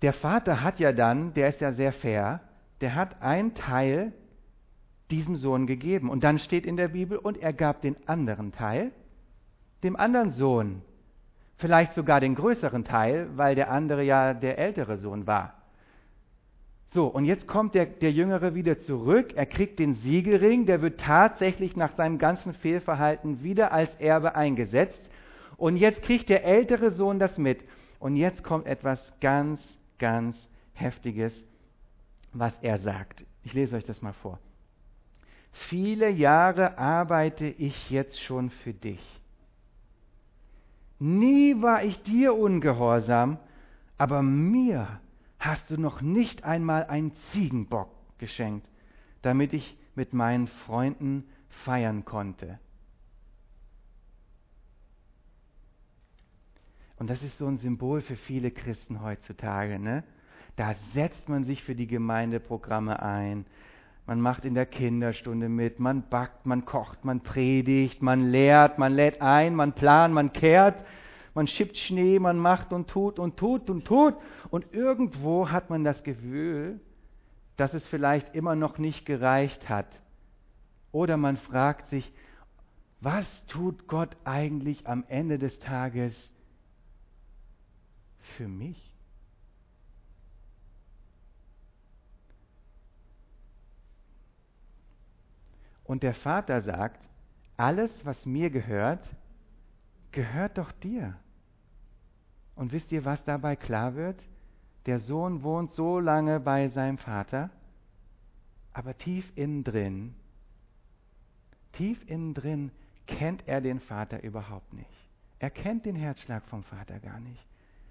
Der 0.00 0.12
Vater 0.12 0.62
hat 0.62 0.78
ja 0.78 0.92
dann, 0.92 1.34
der 1.34 1.48
ist 1.48 1.60
ja 1.60 1.72
sehr 1.72 1.92
fair, 1.92 2.40
der 2.80 2.94
hat 2.94 3.22
einen 3.22 3.54
Teil 3.54 4.12
diesem 5.10 5.36
Sohn 5.36 5.66
gegeben. 5.66 6.08
Und 6.08 6.24
dann 6.24 6.38
steht 6.38 6.66
in 6.66 6.76
der 6.76 6.88
Bibel, 6.88 7.18
und 7.18 7.36
er 7.36 7.52
gab 7.52 7.80
den 7.82 7.96
anderen 8.08 8.52
Teil 8.52 8.92
dem 9.82 9.96
anderen 9.96 10.32
Sohn. 10.32 10.82
Vielleicht 11.56 11.94
sogar 11.94 12.20
den 12.20 12.34
größeren 12.34 12.84
Teil, 12.84 13.28
weil 13.36 13.54
der 13.54 13.70
andere 13.70 14.02
ja 14.02 14.34
der 14.34 14.58
ältere 14.58 14.98
Sohn 14.98 15.26
war. 15.26 15.61
So, 16.92 17.06
und 17.06 17.24
jetzt 17.24 17.48
kommt 17.48 17.74
der, 17.74 17.86
der 17.86 18.12
Jüngere 18.12 18.54
wieder 18.54 18.78
zurück, 18.80 19.32
er 19.34 19.46
kriegt 19.46 19.78
den 19.78 19.94
Siegelring, 19.94 20.66
der 20.66 20.82
wird 20.82 21.00
tatsächlich 21.00 21.74
nach 21.74 21.96
seinem 21.96 22.18
ganzen 22.18 22.52
Fehlverhalten 22.52 23.42
wieder 23.42 23.72
als 23.72 23.94
Erbe 23.94 24.34
eingesetzt. 24.34 25.00
Und 25.56 25.78
jetzt 25.78 26.02
kriegt 26.02 26.28
der 26.28 26.44
ältere 26.44 26.90
Sohn 26.90 27.18
das 27.18 27.38
mit. 27.38 27.60
Und 27.98 28.16
jetzt 28.16 28.44
kommt 28.44 28.66
etwas 28.66 29.00
ganz, 29.20 29.58
ganz 29.98 30.36
Heftiges, 30.74 31.32
was 32.34 32.52
er 32.60 32.78
sagt. 32.78 33.24
Ich 33.42 33.54
lese 33.54 33.76
euch 33.76 33.84
das 33.84 34.02
mal 34.02 34.12
vor. 34.12 34.38
Viele 35.70 36.10
Jahre 36.10 36.76
arbeite 36.76 37.46
ich 37.46 37.88
jetzt 37.88 38.20
schon 38.22 38.50
für 38.50 38.74
dich. 38.74 39.00
Nie 40.98 41.60
war 41.62 41.84
ich 41.84 42.02
dir 42.02 42.34
ungehorsam, 42.34 43.38
aber 43.96 44.22
mir 44.22 45.00
hast 45.42 45.68
du 45.70 45.76
noch 45.76 46.00
nicht 46.00 46.44
einmal 46.44 46.86
einen 46.86 47.12
Ziegenbock 47.32 47.90
geschenkt, 48.18 48.68
damit 49.22 49.52
ich 49.52 49.76
mit 49.96 50.12
meinen 50.12 50.46
Freunden 50.46 51.24
feiern 51.64 52.04
konnte. 52.04 52.58
Und 56.96 57.10
das 57.10 57.20
ist 57.22 57.36
so 57.38 57.46
ein 57.48 57.58
Symbol 57.58 58.00
für 58.02 58.14
viele 58.14 58.52
Christen 58.52 59.02
heutzutage. 59.02 59.80
Ne? 59.80 60.04
Da 60.54 60.74
setzt 60.94 61.28
man 61.28 61.44
sich 61.44 61.64
für 61.64 61.74
die 61.74 61.88
Gemeindeprogramme 61.88 63.02
ein. 63.02 63.44
Man 64.06 64.20
macht 64.20 64.44
in 64.44 64.54
der 64.54 64.66
Kinderstunde 64.66 65.48
mit, 65.48 65.80
man 65.80 66.08
backt, 66.08 66.46
man 66.46 66.64
kocht, 66.64 67.04
man 67.04 67.20
predigt, 67.20 68.02
man 68.02 68.30
lehrt, 68.30 68.78
man 68.78 68.92
lädt 68.92 69.20
ein, 69.20 69.56
man 69.56 69.72
plant, 69.72 70.14
man 70.14 70.32
kehrt, 70.32 70.84
man 71.34 71.46
schippt 71.46 71.76
Schnee, 71.76 72.18
man 72.18 72.36
macht 72.36 72.72
und 72.72 72.88
tut 72.88 73.18
und 73.18 73.36
tut 73.36 73.70
und 73.70 73.84
tut. 73.84 74.14
Und 74.50 74.72
irgendwo 74.72 75.50
hat 75.50 75.70
man 75.70 75.84
das 75.84 76.02
Gefühl, 76.02 76.80
dass 77.56 77.74
es 77.74 77.86
vielleicht 77.86 78.34
immer 78.34 78.54
noch 78.54 78.78
nicht 78.78 79.06
gereicht 79.06 79.68
hat. 79.68 79.86
Oder 80.90 81.16
man 81.16 81.38
fragt 81.38 81.88
sich, 81.88 82.12
was 83.00 83.26
tut 83.46 83.88
Gott 83.88 84.16
eigentlich 84.24 84.86
am 84.86 85.04
Ende 85.08 85.38
des 85.38 85.58
Tages 85.58 86.14
für 88.36 88.46
mich? 88.46 88.92
Und 95.84 96.02
der 96.02 96.14
Vater 96.14 96.60
sagt, 96.60 97.00
alles, 97.56 97.90
was 98.04 98.24
mir 98.24 98.50
gehört, 98.50 99.06
gehört 100.12 100.58
doch 100.58 100.72
dir. 100.72 101.16
Und 102.54 102.72
wisst 102.72 102.92
ihr, 102.92 103.04
was 103.04 103.22
dabei 103.24 103.56
klar 103.56 103.94
wird? 103.94 104.22
Der 104.86 105.00
Sohn 105.00 105.42
wohnt 105.42 105.72
so 105.72 105.98
lange 105.98 106.40
bei 106.40 106.68
seinem 106.68 106.98
Vater, 106.98 107.50
aber 108.72 108.96
tief 108.96 109.30
innen 109.36 109.64
drin, 109.64 110.14
tief 111.72 111.98
innen 112.08 112.34
drin 112.34 112.70
kennt 113.06 113.46
er 113.46 113.60
den 113.60 113.80
Vater 113.80 114.22
überhaupt 114.22 114.72
nicht. 114.72 114.90
Er 115.38 115.50
kennt 115.50 115.86
den 115.86 115.96
Herzschlag 115.96 116.44
vom 116.46 116.62
Vater 116.64 116.98
gar 117.00 117.20
nicht. 117.20 117.44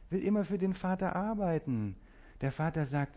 Will 0.10 0.24
immer 0.24 0.46
für 0.46 0.58
den 0.58 0.74
Vater 0.74 1.16
arbeiten. 1.16 1.96
Der 2.42 2.52
Vater 2.52 2.86
sagt, 2.86 3.14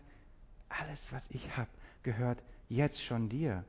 alles, 0.69 0.99
was 1.11 1.23
ich 1.29 1.57
habe, 1.57 1.69
gehört 2.03 2.41
jetzt 2.69 3.01
schon 3.03 3.29
dir. 3.29 3.63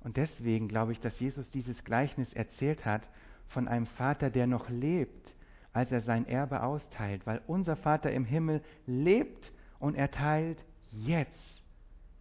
Und 0.00 0.16
deswegen 0.16 0.68
glaube 0.68 0.92
ich, 0.92 1.00
dass 1.00 1.18
Jesus 1.20 1.50
dieses 1.50 1.82
Gleichnis 1.84 2.32
erzählt 2.32 2.84
hat 2.84 3.02
von 3.48 3.68
einem 3.68 3.86
Vater, 3.86 4.30
der 4.30 4.46
noch 4.46 4.68
lebt, 4.68 5.34
als 5.72 5.92
er 5.92 6.00
sein 6.00 6.26
Erbe 6.26 6.62
austeilt, 6.62 7.26
weil 7.26 7.40
unser 7.46 7.76
Vater 7.76 8.10
im 8.12 8.24
Himmel 8.24 8.62
lebt 8.86 9.52
und 9.78 9.94
er 9.94 10.10
teilt 10.10 10.64
jetzt 10.90 11.62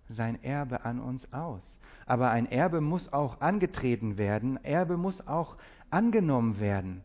sein 0.09 0.41
Erbe 0.43 0.85
an 0.85 0.99
uns 0.99 1.31
aus. 1.33 1.61
Aber 2.05 2.29
ein 2.29 2.49
Erbe 2.49 2.81
muss 2.81 3.11
auch 3.11 3.41
angetreten 3.41 4.17
werden, 4.17 4.63
Erbe 4.63 4.97
muss 4.97 5.27
auch 5.27 5.57
angenommen 5.89 6.59
werden. 6.59 7.01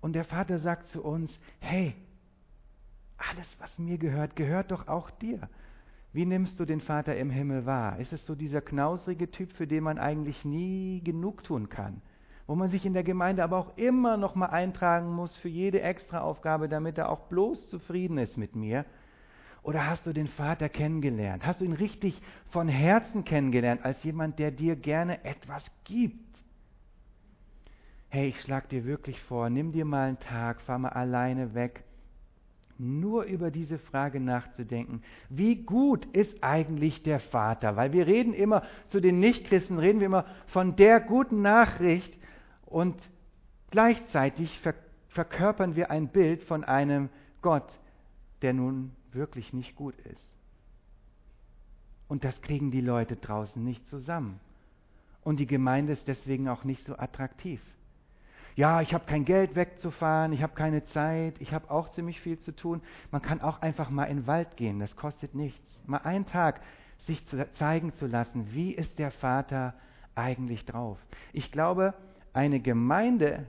Und 0.00 0.12
der 0.12 0.24
Vater 0.24 0.58
sagt 0.58 0.88
zu 0.88 1.02
uns, 1.02 1.30
hey, 1.60 1.94
alles, 3.16 3.46
was 3.58 3.78
mir 3.78 3.98
gehört, 3.98 4.36
gehört 4.36 4.70
doch 4.70 4.88
auch 4.88 5.10
dir. 5.10 5.48
Wie 6.12 6.26
nimmst 6.26 6.60
du 6.60 6.64
den 6.64 6.80
Vater 6.80 7.16
im 7.16 7.30
Himmel 7.30 7.66
wahr? 7.66 7.98
Ist 7.98 8.12
es 8.12 8.24
so 8.26 8.34
dieser 8.34 8.60
knausrige 8.60 9.30
Typ, 9.30 9.52
für 9.52 9.66
den 9.66 9.84
man 9.84 9.98
eigentlich 9.98 10.44
nie 10.44 11.02
genug 11.02 11.44
tun 11.44 11.68
kann? 11.68 12.00
Wo 12.46 12.54
man 12.54 12.70
sich 12.70 12.86
in 12.86 12.94
der 12.94 13.02
Gemeinde 13.02 13.42
aber 13.42 13.58
auch 13.58 13.76
immer 13.76 14.16
noch 14.16 14.34
mal 14.34 14.46
eintragen 14.46 15.12
muss 15.12 15.34
für 15.36 15.48
jede 15.48 15.80
Extraaufgabe, 15.80 16.68
damit 16.68 16.98
er 16.98 17.08
auch 17.10 17.20
bloß 17.28 17.68
zufrieden 17.68 18.18
ist 18.18 18.36
mit 18.36 18.54
mir? 18.54 18.84
Oder 19.62 19.86
hast 19.86 20.06
du 20.06 20.12
den 20.12 20.28
Vater 20.28 20.68
kennengelernt? 20.68 21.44
Hast 21.44 21.60
du 21.60 21.64
ihn 21.64 21.72
richtig 21.72 22.22
von 22.50 22.68
Herzen 22.68 23.24
kennengelernt 23.24 23.84
als 23.84 24.02
jemand, 24.04 24.38
der 24.38 24.52
dir 24.52 24.76
gerne 24.76 25.24
etwas 25.24 25.64
gibt? 25.82 26.14
Hey, 28.08 28.28
ich 28.28 28.40
schlag 28.42 28.68
dir 28.68 28.84
wirklich 28.84 29.20
vor, 29.22 29.50
nimm 29.50 29.72
dir 29.72 29.84
mal 29.84 30.06
einen 30.06 30.20
Tag, 30.20 30.60
fahr 30.60 30.78
mal 30.78 30.90
alleine 30.90 31.54
weg, 31.54 31.82
nur 32.78 33.24
über 33.24 33.50
diese 33.50 33.78
Frage 33.78 34.20
nachzudenken. 34.20 35.02
Wie 35.28 35.56
gut 35.56 36.04
ist 36.12 36.44
eigentlich 36.44 37.02
der 37.02 37.18
Vater? 37.18 37.74
Weil 37.74 37.92
wir 37.92 38.06
reden 38.06 38.34
immer, 38.34 38.62
zu 38.88 39.00
den 39.00 39.18
Nichtchristen 39.18 39.80
reden 39.80 39.98
wir 39.98 40.06
immer 40.06 40.26
von 40.46 40.76
der 40.76 41.00
guten 41.00 41.42
Nachricht, 41.42 42.16
und 42.66 42.96
gleichzeitig 43.70 44.60
verkörpern 45.08 45.76
wir 45.76 45.90
ein 45.90 46.08
Bild 46.08 46.42
von 46.44 46.64
einem 46.64 47.08
Gott, 47.40 47.68
der 48.42 48.52
nun 48.52 48.92
wirklich 49.12 49.52
nicht 49.52 49.76
gut 49.76 49.98
ist. 50.00 50.26
Und 52.08 52.24
das 52.24 52.40
kriegen 52.42 52.70
die 52.70 52.80
Leute 52.80 53.16
draußen 53.16 53.62
nicht 53.62 53.88
zusammen. 53.88 54.38
Und 55.22 55.40
die 55.40 55.46
Gemeinde 55.46 55.92
ist 55.92 56.06
deswegen 56.06 56.48
auch 56.48 56.64
nicht 56.64 56.84
so 56.86 56.96
attraktiv. 56.96 57.60
Ja, 58.54 58.80
ich 58.80 58.94
habe 58.94 59.04
kein 59.04 59.24
Geld 59.24 59.54
wegzufahren, 59.54 60.32
ich 60.32 60.42
habe 60.42 60.54
keine 60.54 60.84
Zeit, 60.86 61.40
ich 61.40 61.52
habe 61.52 61.70
auch 61.70 61.90
ziemlich 61.90 62.20
viel 62.20 62.38
zu 62.38 62.52
tun. 62.52 62.80
Man 63.10 63.20
kann 63.20 63.40
auch 63.40 63.60
einfach 63.60 63.90
mal 63.90 64.04
in 64.04 64.18
den 64.18 64.26
Wald 64.26 64.56
gehen, 64.56 64.80
das 64.80 64.96
kostet 64.96 65.34
nichts. 65.34 65.60
Mal 65.84 65.98
einen 65.98 66.26
Tag 66.26 66.60
sich 67.06 67.22
zeigen 67.54 67.92
zu 67.94 68.06
lassen, 68.06 68.54
wie 68.54 68.72
ist 68.72 68.98
der 68.98 69.10
Vater 69.10 69.74
eigentlich 70.14 70.64
drauf. 70.64 70.98
Ich 71.32 71.52
glaube, 71.52 71.92
eine 72.36 72.60
Gemeinde, 72.60 73.46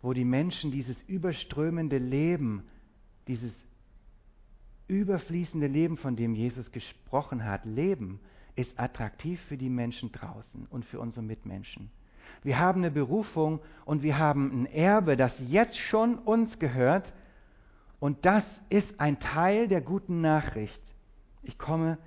wo 0.00 0.12
die 0.12 0.24
Menschen 0.24 0.70
dieses 0.70 1.02
überströmende 1.02 1.98
Leben, 1.98 2.64
dieses 3.26 3.52
überfließende 4.86 5.66
Leben, 5.66 5.96
von 5.96 6.14
dem 6.14 6.36
Jesus 6.36 6.70
gesprochen 6.70 7.44
hat, 7.44 7.64
leben, 7.64 8.20
ist 8.54 8.78
attraktiv 8.78 9.40
für 9.48 9.56
die 9.56 9.68
Menschen 9.68 10.12
draußen 10.12 10.66
und 10.70 10.84
für 10.84 11.00
unsere 11.00 11.22
Mitmenschen. 11.22 11.90
Wir 12.44 12.60
haben 12.60 12.82
eine 12.82 12.92
Berufung 12.92 13.60
und 13.84 14.02
wir 14.04 14.16
haben 14.16 14.62
ein 14.62 14.66
Erbe, 14.66 15.16
das 15.16 15.32
jetzt 15.40 15.76
schon 15.76 16.16
uns 16.16 16.60
gehört. 16.60 17.12
Und 17.98 18.24
das 18.24 18.44
ist 18.68 19.00
ein 19.00 19.18
Teil 19.18 19.66
der 19.66 19.80
guten 19.80 20.20
Nachricht. 20.20 20.80
Ich 21.42 21.58
komme 21.58 21.98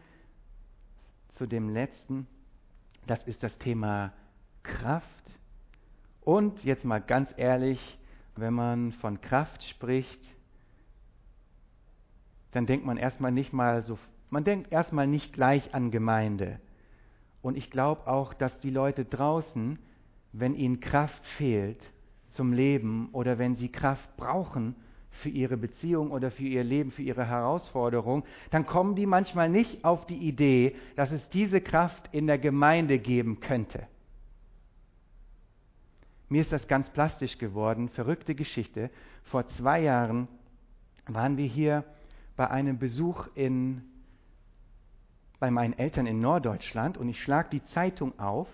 zu 1.34 1.46
dem 1.46 1.70
letzten. 1.70 2.25
Das 3.06 3.22
ist 3.25 3.44
das 3.44 3.58
Thema 3.58 4.13
Kraft. 4.63 5.08
Und 6.22 6.63
jetzt 6.63 6.86
mal 6.86 7.00
ganz 7.00 7.34
ehrlich, 7.38 7.80
wenn 8.36 8.53
man 8.53 8.91
von 8.94 9.22
Kraft 9.22 9.63
spricht, 9.63 10.20
dann 12.51 12.65
denkt 12.65 12.86
man 12.86 12.98
erstmal 12.98 13.32
nicht 13.32 13.53
mal 13.53 13.84
so, 13.84 13.98
man 14.30 14.44
denkt 14.44 14.72
erstmal 14.72 15.08
nicht 15.08 15.34
gleich 15.34 15.74
an 15.74 15.91
Gemeinde. 15.91 16.60
Und 17.41 17.58
ich 17.58 17.72
glaube 17.72 18.08
auch, 18.08 18.34
dass 18.34 18.58
die 18.60 18.70
Leute 18.70 19.06
draußen, 19.06 19.80
wenn 20.32 20.56
ihnen 20.56 20.80
Kraft 20.80 21.25
fehlt 21.38 21.82
zum 22.32 22.53
Leben 22.53 23.10
oder 23.12 23.39
wenn 23.39 23.56
sie 23.56 23.70
Kraft 23.70 24.15
brauchen 24.15 24.75
für 25.12 25.30
ihre 25.30 25.58
Beziehung 25.58 26.12
oder 26.12 26.32
für 26.32 26.44
ihr 26.44 26.63
Leben, 26.63 26.91
für 26.91 27.01
ihre 27.01 27.27
Herausforderung, 27.27 28.24
dann 28.51 28.65
kommen 28.65 28.96
die 28.96 29.06
manchmal 29.06 29.50
nicht 29.50 29.84
auf 29.84 30.06
die 30.06 30.18
Idee, 30.18 30.75
dass 30.96 31.12
es 31.12 31.27
diese 31.30 31.60
Kraft 31.60 32.10
in 32.13 32.27
der 32.27 32.38
Gemeinde 32.38 33.00
geben 33.00 33.39
könnte. 33.39 33.88
Mir 36.32 36.44
ist 36.44 36.54
das 36.54 36.66
ganz 36.70 36.90
plastisch 36.92 37.38
geworden, 37.40 37.90
verrückte 37.90 38.36
Geschichte. 38.36 38.90
Vor 39.24 39.50
zwei 39.50 39.82
Jahren 39.82 40.30
waren 41.06 41.36
wir 41.36 41.46
hier 41.46 41.84
bei 42.38 42.50
einem 42.50 42.80
Besuch 42.80 43.28
in, 43.36 43.82
bei 45.42 45.52
meinen 45.52 45.78
Eltern 45.78 46.06
in 46.06 46.22
Norddeutschland 46.22 46.98
und 46.98 47.10
ich 47.10 47.22
schlage 47.22 47.50
die 47.50 47.66
Zeitung 47.66 48.18
auf 48.18 48.48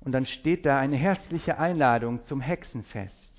und 0.00 0.12
dann 0.12 0.26
steht 0.26 0.66
da 0.66 0.78
eine 0.78 0.96
herzliche 0.96 1.56
Einladung 1.56 2.24
zum 2.24 2.42
Hexenfest. 2.42 3.32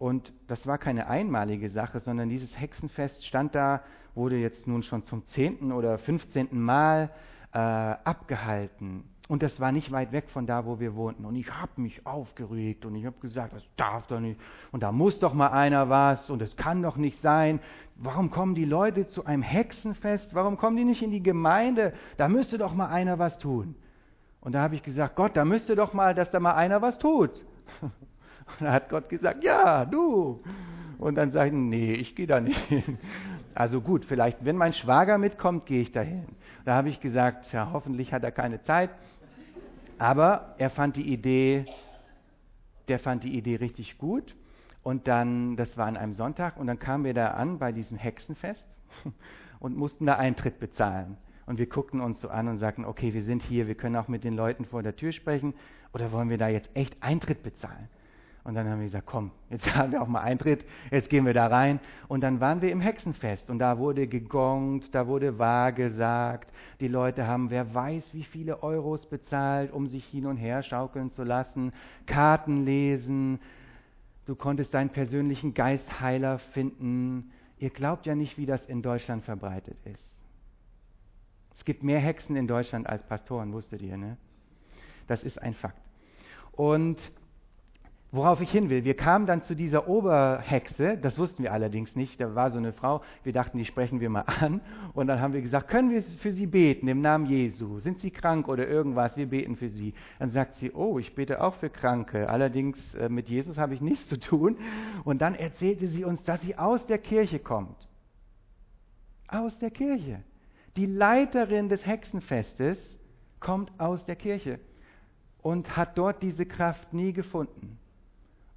Und 0.00 0.32
das 0.48 0.66
war 0.66 0.78
keine 0.78 1.06
einmalige 1.06 1.70
Sache, 1.70 2.00
sondern 2.00 2.28
dieses 2.30 2.58
Hexenfest 2.58 3.24
stand 3.26 3.54
da, 3.54 3.84
wurde 4.16 4.38
jetzt 4.38 4.66
nun 4.66 4.82
schon 4.82 5.04
zum 5.04 5.24
zehnten 5.28 5.70
oder 5.70 5.98
fünfzehnten 5.98 6.60
Mal 6.60 7.10
äh, 7.52 7.58
abgehalten. 7.58 9.04
Und 9.30 9.44
das 9.44 9.60
war 9.60 9.70
nicht 9.70 9.92
weit 9.92 10.10
weg 10.10 10.28
von 10.30 10.44
da, 10.44 10.66
wo 10.66 10.80
wir 10.80 10.96
wohnten. 10.96 11.24
Und 11.24 11.36
ich 11.36 11.48
habe 11.52 11.80
mich 11.80 12.04
aufgeregt 12.04 12.84
und 12.84 12.96
ich 12.96 13.06
habe 13.06 13.14
gesagt, 13.20 13.52
das 13.52 13.62
darf 13.76 14.08
doch 14.08 14.18
nicht. 14.18 14.40
Und 14.72 14.82
da 14.82 14.90
muss 14.90 15.20
doch 15.20 15.34
mal 15.34 15.50
einer 15.52 15.88
was 15.88 16.28
und 16.30 16.42
es 16.42 16.56
kann 16.56 16.82
doch 16.82 16.96
nicht 16.96 17.22
sein. 17.22 17.60
Warum 17.94 18.30
kommen 18.30 18.56
die 18.56 18.64
Leute 18.64 19.06
zu 19.06 19.26
einem 19.26 19.42
Hexenfest? 19.42 20.34
Warum 20.34 20.56
kommen 20.56 20.76
die 20.76 20.82
nicht 20.82 21.00
in 21.00 21.12
die 21.12 21.22
Gemeinde? 21.22 21.92
Da 22.16 22.26
müsste 22.26 22.58
doch 22.58 22.74
mal 22.74 22.88
einer 22.88 23.20
was 23.20 23.38
tun. 23.38 23.76
Und 24.40 24.56
da 24.56 24.62
habe 24.62 24.74
ich 24.74 24.82
gesagt, 24.82 25.14
Gott, 25.14 25.36
da 25.36 25.44
müsste 25.44 25.76
doch 25.76 25.92
mal, 25.92 26.12
dass 26.12 26.32
da 26.32 26.40
mal 26.40 26.54
einer 26.54 26.82
was 26.82 26.98
tut. 26.98 27.30
Und 27.82 27.92
da 28.58 28.72
hat 28.72 28.88
Gott 28.88 29.08
gesagt, 29.08 29.44
ja, 29.44 29.84
du. 29.84 30.42
Und 30.98 31.14
dann 31.14 31.30
sage 31.30 31.50
ich, 31.50 31.54
nee, 31.54 31.92
ich 31.92 32.16
gehe 32.16 32.26
da 32.26 32.40
nicht 32.40 32.58
hin. 32.64 32.98
Also 33.54 33.80
gut, 33.80 34.04
vielleicht, 34.04 34.44
wenn 34.44 34.56
mein 34.56 34.72
Schwager 34.72 35.18
mitkommt, 35.18 35.66
gehe 35.66 35.82
ich 35.82 35.92
dahin. 35.92 36.24
Da 36.64 36.74
habe 36.74 36.88
ich 36.88 37.00
gesagt, 37.00 37.52
ja, 37.52 37.70
hoffentlich 37.72 38.12
hat 38.12 38.24
er 38.24 38.32
keine 38.32 38.60
Zeit. 38.62 38.90
Aber 40.00 40.54
er 40.56 40.70
fand 40.70 40.96
die 40.96 41.12
Idee, 41.12 41.66
der 42.88 42.98
fand 42.98 43.22
die 43.22 43.36
Idee 43.36 43.56
richtig 43.56 43.98
gut. 43.98 44.34
Und 44.82 45.06
dann, 45.06 45.56
das 45.56 45.76
war 45.76 45.86
an 45.88 45.98
einem 45.98 46.14
Sonntag, 46.14 46.56
und 46.56 46.68
dann 46.68 46.78
kamen 46.78 47.04
wir 47.04 47.12
da 47.12 47.32
an 47.32 47.58
bei 47.58 47.70
diesem 47.70 47.98
Hexenfest 47.98 48.64
und 49.60 49.76
mussten 49.76 50.06
da 50.06 50.16
Eintritt 50.16 50.58
bezahlen. 50.58 51.18
Und 51.44 51.58
wir 51.58 51.66
guckten 51.66 52.00
uns 52.00 52.18
so 52.22 52.30
an 52.30 52.48
und 52.48 52.56
sagten, 52.56 52.86
okay, 52.86 53.12
wir 53.12 53.22
sind 53.22 53.42
hier, 53.42 53.68
wir 53.68 53.74
können 53.74 53.94
auch 53.96 54.08
mit 54.08 54.24
den 54.24 54.36
Leuten 54.36 54.64
vor 54.64 54.82
der 54.82 54.96
Tür 54.96 55.12
sprechen, 55.12 55.52
oder 55.92 56.12
wollen 56.12 56.30
wir 56.30 56.38
da 56.38 56.48
jetzt 56.48 56.70
echt 56.72 56.96
Eintritt 57.02 57.42
bezahlen? 57.42 57.90
Und 58.42 58.54
dann 58.54 58.68
haben 58.68 58.78
wir 58.78 58.86
gesagt, 58.86 59.06
komm, 59.06 59.30
jetzt 59.50 59.66
haben 59.74 59.92
wir 59.92 60.02
auch 60.02 60.08
mal 60.08 60.22
Eintritt, 60.22 60.64
jetzt 60.90 61.10
gehen 61.10 61.26
wir 61.26 61.34
da 61.34 61.46
rein. 61.46 61.80
Und 62.08 62.22
dann 62.22 62.40
waren 62.40 62.62
wir 62.62 62.70
im 62.72 62.80
Hexenfest 62.80 63.50
und 63.50 63.58
da 63.58 63.78
wurde 63.78 64.06
gegongt, 64.06 64.94
da 64.94 65.06
wurde 65.06 65.38
wahrgesagt. 65.38 66.50
Die 66.80 66.88
Leute 66.88 67.26
haben, 67.26 67.50
wer 67.50 67.74
weiß, 67.74 68.14
wie 68.14 68.24
viele 68.24 68.62
Euros 68.62 69.06
bezahlt, 69.06 69.72
um 69.72 69.86
sich 69.86 70.04
hin 70.06 70.26
und 70.26 70.36
her 70.36 70.62
schaukeln 70.62 71.10
zu 71.12 71.22
lassen, 71.22 71.72
Karten 72.06 72.64
lesen. 72.64 73.40
Du 74.26 74.34
konntest 74.34 74.72
deinen 74.72 74.90
persönlichen 74.90 75.54
Geistheiler 75.54 76.38
finden. 76.38 77.32
Ihr 77.58 77.70
glaubt 77.70 78.06
ja 78.06 78.14
nicht, 78.14 78.38
wie 78.38 78.46
das 78.46 78.64
in 78.66 78.80
Deutschland 78.80 79.24
verbreitet 79.24 79.78
ist. 79.84 80.10
Es 81.54 81.64
gibt 81.66 81.82
mehr 81.82 82.00
Hexen 82.00 82.36
in 82.36 82.46
Deutschland 82.46 82.86
als 82.86 83.02
Pastoren, 83.02 83.52
wusstet 83.52 83.82
ihr, 83.82 83.98
ne? 83.98 84.16
Das 85.08 85.22
ist 85.22 85.42
ein 85.42 85.52
Fakt. 85.54 85.82
Und 86.52 86.98
Worauf 88.12 88.40
ich 88.40 88.50
hin 88.50 88.70
will, 88.70 88.82
wir 88.82 88.96
kamen 88.96 89.26
dann 89.26 89.44
zu 89.44 89.54
dieser 89.54 89.86
Oberhexe, 89.86 90.98
das 91.00 91.16
wussten 91.16 91.44
wir 91.44 91.52
allerdings 91.52 91.94
nicht, 91.94 92.20
da 92.20 92.34
war 92.34 92.50
so 92.50 92.58
eine 92.58 92.72
Frau, 92.72 93.02
wir 93.22 93.32
dachten, 93.32 93.56
die 93.56 93.64
sprechen 93.64 94.00
wir 94.00 94.10
mal 94.10 94.22
an 94.22 94.60
und 94.94 95.06
dann 95.06 95.20
haben 95.20 95.32
wir 95.32 95.42
gesagt, 95.42 95.68
können 95.68 95.90
wir 95.90 96.02
für 96.02 96.32
sie 96.32 96.46
beten 96.46 96.88
im 96.88 97.02
Namen 97.02 97.26
Jesu? 97.26 97.78
Sind 97.78 98.00
sie 98.00 98.10
krank 98.10 98.48
oder 98.48 98.66
irgendwas? 98.66 99.16
Wir 99.16 99.26
beten 99.26 99.54
für 99.54 99.68
sie. 99.68 99.94
Dann 100.18 100.32
sagt 100.32 100.56
sie, 100.56 100.72
oh, 100.72 100.98
ich 100.98 101.14
bete 101.14 101.40
auch 101.40 101.54
für 101.56 101.70
Kranke, 101.70 102.28
allerdings 102.28 102.76
äh, 102.96 103.08
mit 103.08 103.28
Jesus 103.28 103.58
habe 103.58 103.74
ich 103.74 103.80
nichts 103.80 104.08
zu 104.08 104.18
tun. 104.18 104.56
Und 105.04 105.22
dann 105.22 105.36
erzählte 105.36 105.86
sie 105.86 106.02
uns, 106.02 106.20
dass 106.24 106.40
sie 106.40 106.58
aus 106.58 106.84
der 106.86 106.98
Kirche 106.98 107.38
kommt. 107.38 107.76
Aus 109.28 109.56
der 109.58 109.70
Kirche. 109.70 110.24
Die 110.74 110.86
Leiterin 110.86 111.68
des 111.68 111.86
Hexenfestes 111.86 112.76
kommt 113.38 113.70
aus 113.78 114.04
der 114.06 114.16
Kirche 114.16 114.58
und 115.42 115.76
hat 115.76 115.96
dort 115.96 116.24
diese 116.24 116.44
Kraft 116.44 116.92
nie 116.92 117.12
gefunden 117.12 117.79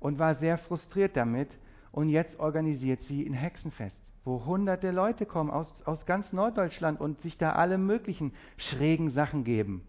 und 0.03 0.19
war 0.19 0.35
sehr 0.35 0.57
frustriert 0.57 1.15
damit. 1.15 1.49
Und 1.91 2.09
jetzt 2.09 2.39
organisiert 2.39 3.01
sie 3.03 3.25
ein 3.25 3.33
Hexenfest, 3.33 3.95
wo 4.25 4.45
hunderte 4.45 4.91
Leute 4.91 5.25
kommen 5.25 5.49
aus, 5.49 5.81
aus 5.83 6.05
ganz 6.05 6.31
Norddeutschland 6.33 6.99
und 6.99 7.21
sich 7.21 7.37
da 7.37 7.53
alle 7.53 7.77
möglichen 7.77 8.33
schrägen 8.57 9.11
Sachen 9.11 9.43
geben. 9.43 9.87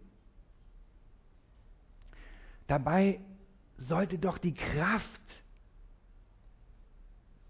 Dabei 2.68 3.20
sollte 3.76 4.18
doch 4.18 4.38
die 4.38 4.54
Kraft, 4.54 5.20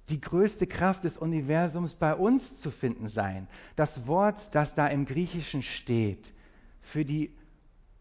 die 0.08 0.20
größte 0.20 0.66
Kraft 0.66 1.04
des 1.04 1.18
Universums 1.18 1.94
bei 1.94 2.14
uns 2.14 2.42
zu 2.58 2.70
finden 2.70 3.08
sein. 3.08 3.46
Das 3.76 4.06
Wort, 4.06 4.36
das 4.52 4.74
da 4.74 4.86
im 4.86 5.04
Griechischen 5.04 5.62
steht, 5.62 6.32
für 6.92 7.04
die 7.04 7.34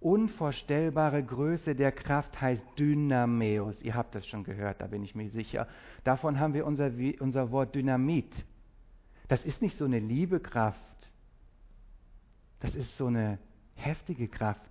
unvorstellbare 0.03 1.23
Größe 1.23 1.75
der 1.75 1.91
Kraft 1.91 2.39
heißt 2.41 2.63
Dynameus. 2.77 3.81
Ihr 3.81 3.95
habt 3.95 4.15
das 4.15 4.27
schon 4.27 4.43
gehört, 4.43 4.81
da 4.81 4.87
bin 4.87 5.03
ich 5.03 5.15
mir 5.15 5.29
sicher. 5.29 5.67
Davon 6.03 6.39
haben 6.39 6.53
wir 6.53 6.65
unser, 6.65 6.91
unser 7.19 7.51
Wort 7.51 7.75
Dynamit. 7.75 8.31
Das 9.27 9.43
ist 9.45 9.61
nicht 9.61 9.77
so 9.77 9.85
eine 9.85 9.99
liebe 9.99 10.39
Kraft. 10.39 10.79
Das 12.59 12.75
ist 12.75 12.95
so 12.97 13.07
eine 13.07 13.39
heftige 13.75 14.27
Kraft, 14.27 14.61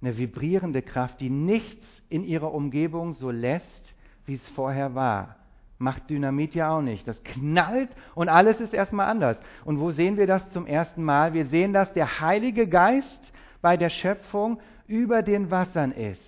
eine 0.00 0.16
vibrierende 0.16 0.82
Kraft, 0.82 1.20
die 1.20 1.30
nichts 1.30 1.86
in 2.08 2.24
ihrer 2.24 2.52
Umgebung 2.52 3.12
so 3.12 3.30
lässt, 3.30 3.94
wie 4.26 4.34
es 4.34 4.48
vorher 4.48 4.94
war. 4.94 5.36
Macht 5.78 6.08
Dynamit 6.08 6.54
ja 6.54 6.70
auch 6.70 6.80
nicht. 6.80 7.06
Das 7.06 7.22
knallt 7.24 7.90
und 8.14 8.28
alles 8.28 8.60
ist 8.60 8.72
erstmal 8.72 9.08
anders. 9.08 9.36
Und 9.64 9.80
wo 9.80 9.90
sehen 9.90 10.16
wir 10.16 10.26
das 10.26 10.48
zum 10.50 10.66
ersten 10.66 11.02
Mal? 11.02 11.34
Wir 11.34 11.46
sehen, 11.46 11.72
dass 11.72 11.92
der 11.92 12.20
Heilige 12.20 12.68
Geist 12.68 13.32
bei 13.60 13.76
der 13.76 13.90
Schöpfung 13.90 14.60
über 14.86 15.22
den 15.22 15.50
Wassern 15.50 15.92
ist. 15.92 16.20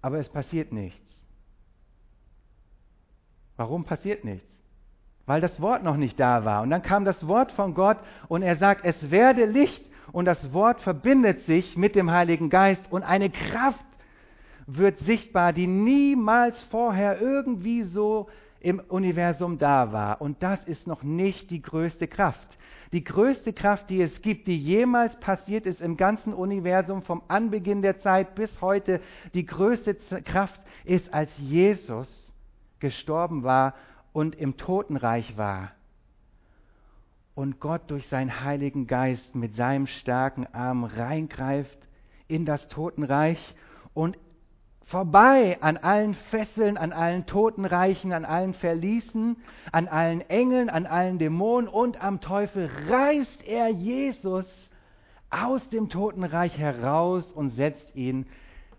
Aber 0.00 0.18
es 0.18 0.28
passiert 0.28 0.72
nichts. 0.72 1.00
Warum 3.56 3.84
passiert 3.84 4.24
nichts? 4.24 4.46
Weil 5.26 5.40
das 5.40 5.60
Wort 5.60 5.82
noch 5.82 5.96
nicht 5.96 6.18
da 6.18 6.44
war. 6.44 6.62
Und 6.62 6.70
dann 6.70 6.82
kam 6.82 7.04
das 7.04 7.26
Wort 7.26 7.52
von 7.52 7.74
Gott 7.74 7.98
und 8.28 8.42
er 8.42 8.56
sagt, 8.56 8.84
es 8.84 9.10
werde 9.10 9.44
Licht. 9.44 9.84
Und 10.12 10.24
das 10.24 10.52
Wort 10.54 10.80
verbindet 10.80 11.40
sich 11.40 11.76
mit 11.76 11.94
dem 11.94 12.10
Heiligen 12.10 12.48
Geist 12.48 12.82
und 12.90 13.02
eine 13.02 13.28
Kraft 13.28 13.84
wird 14.66 14.98
sichtbar, 15.00 15.52
die 15.52 15.66
niemals 15.66 16.62
vorher 16.64 17.20
irgendwie 17.20 17.82
so 17.82 18.28
im 18.60 18.80
Universum 18.80 19.58
da 19.58 19.92
war. 19.92 20.20
Und 20.20 20.42
das 20.42 20.62
ist 20.64 20.86
noch 20.86 21.02
nicht 21.02 21.50
die 21.50 21.62
größte 21.62 22.08
Kraft. 22.08 22.57
Die 22.92 23.04
größte 23.04 23.52
Kraft, 23.52 23.90
die 23.90 24.00
es 24.00 24.22
gibt, 24.22 24.46
die 24.46 24.56
jemals 24.56 25.14
passiert 25.20 25.66
ist 25.66 25.80
im 25.80 25.96
ganzen 25.96 26.32
Universum, 26.32 27.02
vom 27.02 27.22
Anbeginn 27.28 27.82
der 27.82 28.00
Zeit 28.00 28.34
bis 28.34 28.60
heute, 28.60 29.00
die 29.34 29.44
größte 29.44 29.94
Kraft 30.22 30.60
ist, 30.84 31.12
als 31.12 31.30
Jesus 31.36 32.32
gestorben 32.80 33.42
war 33.42 33.74
und 34.12 34.34
im 34.34 34.56
Totenreich 34.56 35.36
war. 35.36 35.72
Und 37.34 37.60
Gott 37.60 37.82
durch 37.90 38.08
seinen 38.08 38.42
Heiligen 38.42 38.86
Geist 38.86 39.34
mit 39.34 39.54
seinem 39.54 39.86
starken 39.86 40.46
Arm 40.46 40.84
reingreift 40.84 41.78
in 42.26 42.44
das 42.44 42.66
Totenreich 42.68 43.38
und 43.94 44.18
vorbei 44.88 45.58
an 45.60 45.76
allen 45.76 46.14
Fesseln, 46.30 46.76
an 46.76 46.92
allen 46.92 47.26
Totenreichen, 47.26 48.12
an 48.12 48.24
allen 48.24 48.54
Verließen, 48.54 49.36
an 49.70 49.86
allen 49.86 50.22
Engeln, 50.30 50.70
an 50.70 50.86
allen 50.86 51.18
Dämonen 51.18 51.68
und 51.68 52.02
am 52.02 52.20
Teufel 52.20 52.70
reißt 52.88 53.44
er 53.44 53.68
Jesus 53.68 54.46
aus 55.30 55.66
dem 55.68 55.90
Totenreich 55.90 56.56
heraus 56.56 57.30
und 57.32 57.50
setzt 57.50 57.94
ihn 57.94 58.26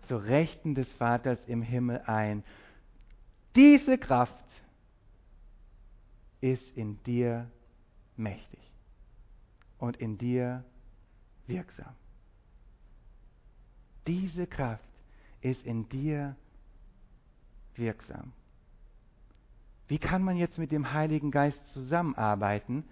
zur 0.08 0.24
Rechten 0.24 0.74
des 0.74 0.92
Vaters 0.94 1.38
im 1.46 1.62
Himmel 1.62 2.02
ein. 2.06 2.42
Diese 3.54 3.96
Kraft 3.96 4.34
ist 6.40 6.76
in 6.76 7.00
dir 7.04 7.48
mächtig 8.16 8.60
und 9.78 9.96
in 9.98 10.18
dir 10.18 10.64
wirksam. 11.46 11.94
Diese 14.08 14.48
Kraft 14.48 14.89
ist 15.40 15.64
in 15.64 15.88
dir 15.88 16.36
wirksam. 17.74 18.32
Wie 19.88 19.98
kann 19.98 20.22
man 20.22 20.36
jetzt 20.36 20.58
mit 20.58 20.70
dem 20.70 20.92
Heiligen 20.92 21.30
Geist 21.30 21.60
zusammenarbeiten? 21.72 22.84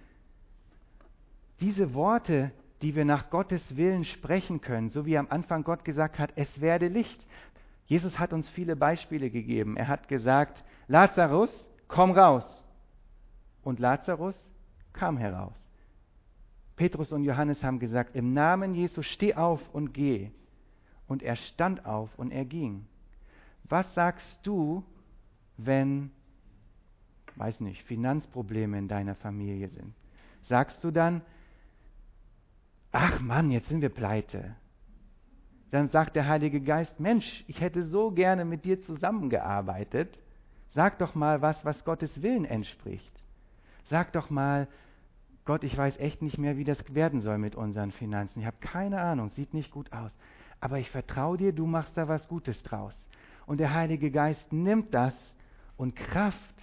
Diese 1.60 1.94
Worte, 1.94 2.50
die 2.82 2.94
wir 2.94 3.04
nach 3.04 3.30
Gottes 3.30 3.62
Willen 3.76 4.04
sprechen 4.04 4.60
können, 4.60 4.88
so 4.88 5.06
wie 5.06 5.18
am 5.18 5.28
Anfang 5.30 5.64
Gott 5.64 5.84
gesagt 5.84 6.18
hat, 6.18 6.32
es 6.36 6.60
werde 6.60 6.88
Licht. 6.88 7.24
Jesus 7.86 8.18
hat 8.18 8.32
uns 8.32 8.48
viele 8.50 8.76
Beispiele 8.76 9.30
gegeben. 9.30 9.76
Er 9.76 9.88
hat 9.88 10.08
gesagt, 10.08 10.64
Lazarus, 10.88 11.50
komm 11.86 12.12
raus. 12.12 12.64
Und 13.62 13.78
Lazarus 13.78 14.36
kam 14.92 15.16
heraus. 15.16 15.56
Petrus 16.76 17.12
und 17.12 17.24
Johannes 17.24 17.62
haben 17.62 17.80
gesagt, 17.80 18.14
im 18.14 18.32
Namen 18.32 18.74
Jesu 18.74 19.02
steh 19.02 19.34
auf 19.34 19.60
und 19.72 19.92
geh. 19.92 20.30
Und 21.08 21.22
er 21.22 21.36
stand 21.36 21.86
auf 21.86 22.16
und 22.18 22.30
er 22.30 22.44
ging. 22.44 22.86
Was 23.64 23.92
sagst 23.94 24.46
du, 24.46 24.84
wenn, 25.56 26.10
weiß 27.36 27.60
nicht, 27.60 27.82
Finanzprobleme 27.84 28.78
in 28.78 28.88
deiner 28.88 29.14
Familie 29.14 29.68
sind? 29.68 29.94
Sagst 30.42 30.84
du 30.84 30.90
dann, 30.90 31.22
ach 32.92 33.20
Mann, 33.20 33.50
jetzt 33.50 33.68
sind 33.68 33.80
wir 33.80 33.88
pleite. 33.88 34.54
Dann 35.70 35.88
sagt 35.88 36.16
der 36.16 36.28
Heilige 36.28 36.60
Geist, 36.60 37.00
Mensch, 37.00 37.44
ich 37.46 37.60
hätte 37.60 37.84
so 37.86 38.10
gerne 38.10 38.44
mit 38.44 38.64
dir 38.64 38.80
zusammengearbeitet. 38.82 40.18
Sag 40.74 40.98
doch 40.98 41.14
mal 41.14 41.42
was, 41.42 41.62
was 41.64 41.84
Gottes 41.84 42.22
Willen 42.22 42.44
entspricht. 42.44 43.12
Sag 43.84 44.12
doch 44.12 44.30
mal, 44.30 44.68
Gott, 45.44 45.64
ich 45.64 45.76
weiß 45.76 45.98
echt 45.98 46.20
nicht 46.20 46.38
mehr, 46.38 46.58
wie 46.58 46.64
das 46.64 46.94
werden 46.94 47.22
soll 47.22 47.38
mit 47.38 47.54
unseren 47.54 47.92
Finanzen. 47.92 48.40
Ich 48.40 48.46
habe 48.46 48.58
keine 48.60 49.00
Ahnung, 49.00 49.30
sieht 49.30 49.54
nicht 49.54 49.70
gut 49.70 49.92
aus 49.92 50.14
aber 50.60 50.78
ich 50.78 50.90
vertraue 50.90 51.36
dir, 51.36 51.52
du 51.52 51.66
machst 51.66 51.96
da 51.96 52.08
was 52.08 52.26
Gutes 52.28 52.62
draus. 52.62 52.94
Und 53.46 53.58
der 53.58 53.72
Heilige 53.72 54.10
Geist 54.10 54.52
nimmt 54.52 54.92
das 54.92 55.14
und 55.76 55.96
Kraft 55.96 56.54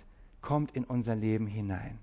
kommt 0.42 0.72
in 0.72 0.84
unser 0.84 1.16
Leben 1.16 1.48
hinein. 1.48 2.00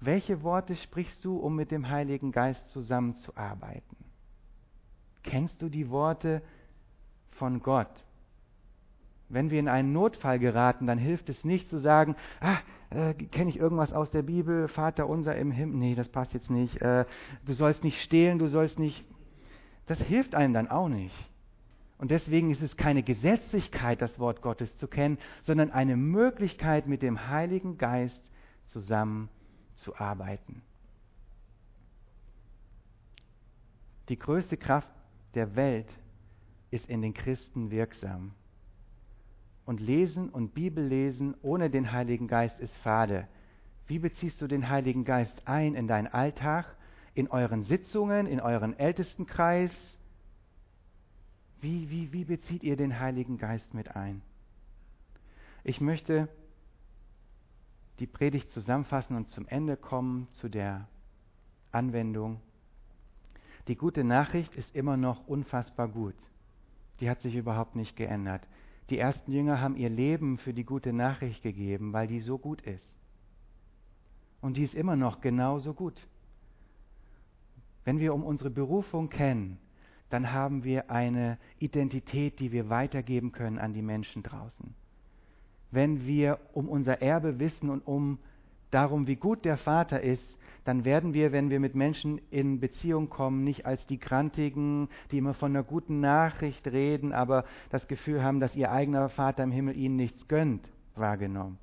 Welche 0.00 0.42
Worte 0.42 0.76
sprichst 0.76 1.24
du, 1.24 1.36
um 1.36 1.56
mit 1.56 1.70
dem 1.70 1.88
Heiligen 1.88 2.32
Geist 2.32 2.68
zusammenzuarbeiten? 2.68 3.96
Kennst 5.22 5.60
du 5.62 5.68
die 5.68 5.88
Worte 5.90 6.42
von 7.32 7.60
Gott? 7.62 7.88
Wenn 9.30 9.50
wir 9.50 9.58
in 9.58 9.68
einen 9.68 9.92
Notfall 9.92 10.38
geraten, 10.38 10.86
dann 10.86 10.98
hilft 10.98 11.30
es 11.30 11.42
nicht 11.44 11.70
zu 11.70 11.78
sagen, 11.78 12.16
ah, 12.40 12.58
äh, 12.90 13.14
kenne 13.14 13.50
ich 13.50 13.58
irgendwas 13.58 13.92
aus 13.92 14.10
der 14.10 14.22
Bibel, 14.22 14.68
Vater 14.68 15.08
unser 15.08 15.36
im 15.36 15.50
Himmel, 15.50 15.76
nee, 15.76 15.94
das 15.94 16.08
passt 16.08 16.34
jetzt 16.34 16.50
nicht, 16.50 16.80
äh, 16.82 17.06
du 17.46 17.54
sollst 17.54 17.82
nicht 17.82 18.00
stehlen, 18.02 18.38
du 18.38 18.46
sollst 18.46 18.78
nicht, 18.78 19.04
das 19.86 19.98
hilft 19.98 20.34
einem 20.34 20.54
dann 20.54 20.68
auch 20.68 20.88
nicht. 20.88 21.14
Und 21.98 22.10
deswegen 22.10 22.50
ist 22.50 22.62
es 22.62 22.76
keine 22.76 23.02
Gesetzlichkeit, 23.02 24.02
das 24.02 24.18
Wort 24.18 24.42
Gottes 24.42 24.76
zu 24.78 24.88
kennen, 24.88 25.18
sondern 25.44 25.70
eine 25.70 25.96
Möglichkeit, 25.96 26.86
mit 26.86 27.02
dem 27.02 27.28
Heiligen 27.28 27.78
Geist 27.78 28.20
zusammenzuarbeiten. 28.68 30.62
Die 34.08 34.18
größte 34.18 34.56
Kraft 34.56 34.88
der 35.34 35.56
Welt 35.56 35.88
ist 36.70 36.86
in 36.90 37.00
den 37.00 37.14
Christen 37.14 37.70
wirksam. 37.70 38.32
Und 39.64 39.80
Lesen 39.80 40.28
und 40.28 40.52
Bibellesen 40.54 41.34
ohne 41.40 41.70
den 41.70 41.92
Heiligen 41.92 42.28
Geist 42.28 42.58
ist 42.60 42.76
fade. 42.78 43.26
Wie 43.86 43.98
beziehst 43.98 44.42
du 44.42 44.46
den 44.46 44.68
Heiligen 44.68 45.04
Geist 45.04 45.46
ein 45.46 45.74
in 45.74 45.88
deinen 45.88 46.08
Alltag 46.08 46.66
in 47.14 47.28
euren 47.28 47.62
Sitzungen, 47.62 48.26
in 48.26 48.40
euren 48.40 48.78
Ältestenkreis? 48.78 49.70
Wie, 51.60 51.88
wie, 51.88 52.12
wie 52.12 52.24
bezieht 52.24 52.62
ihr 52.62 52.76
den 52.76 52.98
Heiligen 52.98 53.38
Geist 53.38 53.72
mit 53.72 53.96
ein? 53.96 54.20
Ich 55.62 55.80
möchte 55.80 56.28
die 58.00 58.06
Predigt 58.06 58.50
zusammenfassen 58.50 59.16
und 59.16 59.28
zum 59.28 59.46
Ende 59.46 59.76
kommen 59.76 60.28
zu 60.32 60.48
der 60.48 60.88
Anwendung. 61.70 62.40
Die 63.68 63.76
gute 63.76 64.04
Nachricht 64.04 64.54
ist 64.56 64.74
immer 64.74 64.96
noch 64.96 65.26
unfassbar 65.26 65.88
gut. 65.88 66.16
Die 67.00 67.08
hat 67.08 67.22
sich 67.22 67.34
überhaupt 67.34 67.76
nicht 67.76 67.96
geändert. 67.96 68.46
Die 68.90 68.98
ersten 68.98 69.32
Jünger 69.32 69.60
haben 69.60 69.76
ihr 69.76 69.88
Leben 69.88 70.36
für 70.38 70.52
die 70.52 70.64
gute 70.64 70.92
Nachricht 70.92 71.42
gegeben, 71.42 71.92
weil 71.92 72.06
die 72.06 72.20
so 72.20 72.36
gut 72.36 72.60
ist. 72.62 72.86
Und 74.42 74.58
die 74.58 74.64
ist 74.64 74.74
immer 74.74 74.96
noch 74.96 75.22
genauso 75.22 75.72
gut. 75.72 76.06
Wenn 77.84 78.00
wir 78.00 78.14
um 78.14 78.24
unsere 78.24 78.50
Berufung 78.50 79.10
kennen, 79.10 79.58
dann 80.10 80.32
haben 80.32 80.64
wir 80.64 80.90
eine 80.90 81.38
Identität, 81.58 82.38
die 82.38 82.52
wir 82.52 82.68
weitergeben 82.70 83.32
können 83.32 83.58
an 83.58 83.72
die 83.72 83.82
Menschen 83.82 84.22
draußen. 84.22 84.74
Wenn 85.70 86.06
wir 86.06 86.38
um 86.52 86.68
unser 86.68 87.02
Erbe 87.02 87.38
wissen 87.38 87.68
und 87.68 87.86
um 87.86 88.18
darum, 88.70 89.06
wie 89.06 89.16
gut 89.16 89.44
der 89.44 89.56
Vater 89.56 90.00
ist, 90.00 90.36
dann 90.64 90.84
werden 90.84 91.12
wir, 91.12 91.32
wenn 91.32 91.50
wir 91.50 91.60
mit 91.60 91.74
Menschen 91.74 92.20
in 92.30 92.58
Beziehung 92.58 93.10
kommen, 93.10 93.44
nicht 93.44 93.66
als 93.66 93.84
die 93.86 93.98
Grantigen, 93.98 94.88
die 95.10 95.18
immer 95.18 95.34
von 95.34 95.52
einer 95.52 95.62
guten 95.62 96.00
Nachricht 96.00 96.66
reden, 96.68 97.12
aber 97.12 97.44
das 97.70 97.86
Gefühl 97.86 98.22
haben, 98.22 98.40
dass 98.40 98.56
ihr 98.56 98.72
eigener 98.72 99.08
Vater 99.10 99.42
im 99.42 99.52
Himmel 99.52 99.76
ihnen 99.76 99.96
nichts 99.96 100.26
gönnt, 100.26 100.70
wahrgenommen. 100.94 101.58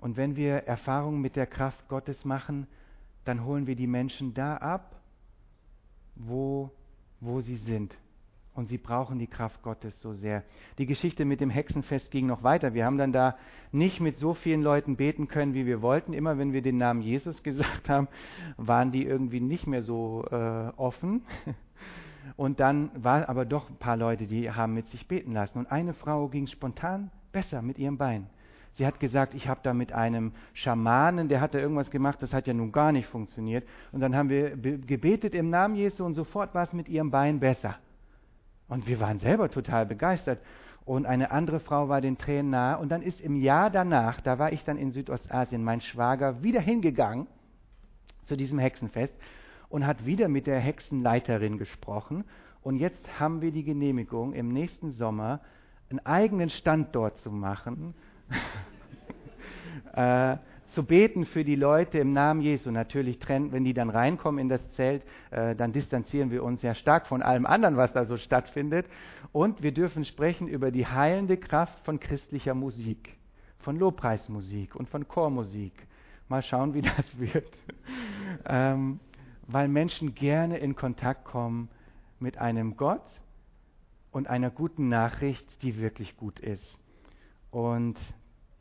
Und 0.00 0.16
wenn 0.16 0.34
wir 0.34 0.66
Erfahrungen 0.66 1.20
mit 1.20 1.36
der 1.36 1.46
Kraft 1.46 1.88
Gottes 1.88 2.24
machen, 2.24 2.66
dann 3.24 3.44
holen 3.44 3.66
wir 3.66 3.76
die 3.76 3.86
Menschen 3.86 4.34
da 4.34 4.56
ab, 4.56 4.96
wo, 6.14 6.70
wo 7.20 7.40
sie 7.40 7.56
sind. 7.56 7.94
Und 8.52 8.68
sie 8.68 8.78
brauchen 8.78 9.18
die 9.18 9.28
Kraft 9.28 9.62
Gottes 9.62 9.98
so 10.00 10.12
sehr. 10.12 10.42
Die 10.78 10.86
Geschichte 10.86 11.24
mit 11.24 11.40
dem 11.40 11.50
Hexenfest 11.50 12.10
ging 12.10 12.26
noch 12.26 12.42
weiter. 12.42 12.74
Wir 12.74 12.84
haben 12.84 12.98
dann 12.98 13.12
da 13.12 13.36
nicht 13.70 14.00
mit 14.00 14.16
so 14.16 14.34
vielen 14.34 14.62
Leuten 14.62 14.96
beten 14.96 15.28
können, 15.28 15.54
wie 15.54 15.66
wir 15.66 15.82
wollten. 15.82 16.12
Immer 16.12 16.36
wenn 16.36 16.52
wir 16.52 16.60
den 16.60 16.76
Namen 16.76 17.00
Jesus 17.00 17.42
gesagt 17.44 17.88
haben, 17.88 18.08
waren 18.56 18.90
die 18.90 19.04
irgendwie 19.04 19.40
nicht 19.40 19.66
mehr 19.66 19.82
so 19.82 20.24
äh, 20.30 20.72
offen. 20.76 21.22
Und 22.36 22.60
dann 22.60 22.90
waren 23.02 23.24
aber 23.24 23.44
doch 23.44 23.70
ein 23.70 23.76
paar 23.76 23.96
Leute, 23.96 24.26
die 24.26 24.50
haben 24.50 24.74
mit 24.74 24.88
sich 24.88 25.06
beten 25.06 25.32
lassen. 25.32 25.58
Und 25.58 25.70
eine 25.70 25.94
Frau 25.94 26.28
ging 26.28 26.46
spontan 26.46 27.10
besser 27.32 27.62
mit 27.62 27.78
ihrem 27.78 27.96
Bein. 27.96 28.28
Sie 28.74 28.86
hat 28.86 29.00
gesagt, 29.00 29.34
ich 29.34 29.48
habe 29.48 29.60
da 29.62 29.74
mit 29.74 29.92
einem 29.92 30.32
Schamanen, 30.54 31.28
der 31.28 31.40
hat 31.40 31.54
da 31.54 31.58
irgendwas 31.58 31.90
gemacht, 31.90 32.22
das 32.22 32.32
hat 32.32 32.46
ja 32.46 32.54
nun 32.54 32.72
gar 32.72 32.92
nicht 32.92 33.06
funktioniert. 33.08 33.66
Und 33.92 34.00
dann 34.00 34.16
haben 34.16 34.28
wir 34.28 34.56
gebetet 34.56 35.34
im 35.34 35.50
Namen 35.50 35.74
Jesu 35.74 36.04
und 36.04 36.14
sofort 36.14 36.54
war 36.54 36.62
es 36.62 36.72
mit 36.72 36.88
ihrem 36.88 37.10
Bein 37.10 37.40
besser. 37.40 37.76
Und 38.68 38.86
wir 38.86 39.00
waren 39.00 39.18
selber 39.18 39.50
total 39.50 39.86
begeistert. 39.86 40.40
Und 40.84 41.04
eine 41.04 41.30
andere 41.30 41.60
Frau 41.60 41.88
war 41.88 42.00
den 42.00 42.16
Tränen 42.16 42.50
nahe. 42.50 42.78
Und 42.78 42.88
dann 42.88 43.02
ist 43.02 43.20
im 43.20 43.36
Jahr 43.36 43.70
danach, 43.70 44.20
da 44.20 44.38
war 44.38 44.52
ich 44.52 44.64
dann 44.64 44.78
in 44.78 44.92
Südostasien, 44.92 45.62
mein 45.62 45.80
Schwager 45.80 46.42
wieder 46.42 46.60
hingegangen 46.60 47.26
zu 48.26 48.36
diesem 48.36 48.58
Hexenfest 48.58 49.12
und 49.68 49.86
hat 49.86 50.06
wieder 50.06 50.28
mit 50.28 50.46
der 50.46 50.60
Hexenleiterin 50.60 51.58
gesprochen. 51.58 52.24
Und 52.62 52.76
jetzt 52.76 53.18
haben 53.18 53.40
wir 53.40 53.50
die 53.50 53.64
Genehmigung, 53.64 54.32
im 54.32 54.52
nächsten 54.52 54.92
Sommer 54.92 55.40
einen 55.90 56.04
eigenen 56.06 56.50
Stand 56.50 56.94
dort 56.94 57.18
zu 57.18 57.30
machen 57.30 57.94
äh, 59.94 60.36
zu 60.74 60.84
beten 60.84 61.24
für 61.24 61.44
die 61.44 61.56
Leute 61.56 61.98
im 61.98 62.12
Namen 62.12 62.40
Jesu. 62.40 62.70
Natürlich 62.70 63.18
trennen, 63.18 63.52
wenn 63.52 63.64
die 63.64 63.74
dann 63.74 63.90
reinkommen 63.90 64.38
in 64.38 64.48
das 64.48 64.60
Zelt, 64.72 65.02
äh, 65.30 65.56
dann 65.56 65.72
distanzieren 65.72 66.30
wir 66.30 66.44
uns 66.44 66.60
sehr 66.60 66.74
stark 66.74 67.06
von 67.06 67.22
allem 67.22 67.46
anderen, 67.46 67.76
was 67.76 67.92
da 67.92 68.04
so 68.04 68.16
stattfindet. 68.16 68.86
Und 69.32 69.62
wir 69.62 69.72
dürfen 69.72 70.04
sprechen 70.04 70.48
über 70.48 70.70
die 70.70 70.86
heilende 70.86 71.36
Kraft 71.36 71.84
von 71.84 71.98
christlicher 71.98 72.54
Musik, 72.54 73.16
von 73.58 73.78
Lobpreismusik 73.78 74.76
und 74.76 74.88
von 74.88 75.08
Chormusik. 75.08 75.72
Mal 76.28 76.42
schauen, 76.42 76.74
wie 76.74 76.82
das 76.96 77.18
wird. 77.18 77.50
ähm, 78.46 79.00
weil 79.48 79.66
Menschen 79.66 80.14
gerne 80.14 80.58
in 80.58 80.76
Kontakt 80.76 81.24
kommen 81.24 81.68
mit 82.20 82.38
einem 82.38 82.76
Gott 82.76 83.02
und 84.12 84.28
einer 84.28 84.50
guten 84.50 84.88
Nachricht, 84.88 85.44
die 85.62 85.78
wirklich 85.78 86.16
gut 86.16 86.38
ist. 86.38 86.78
Und 87.50 87.96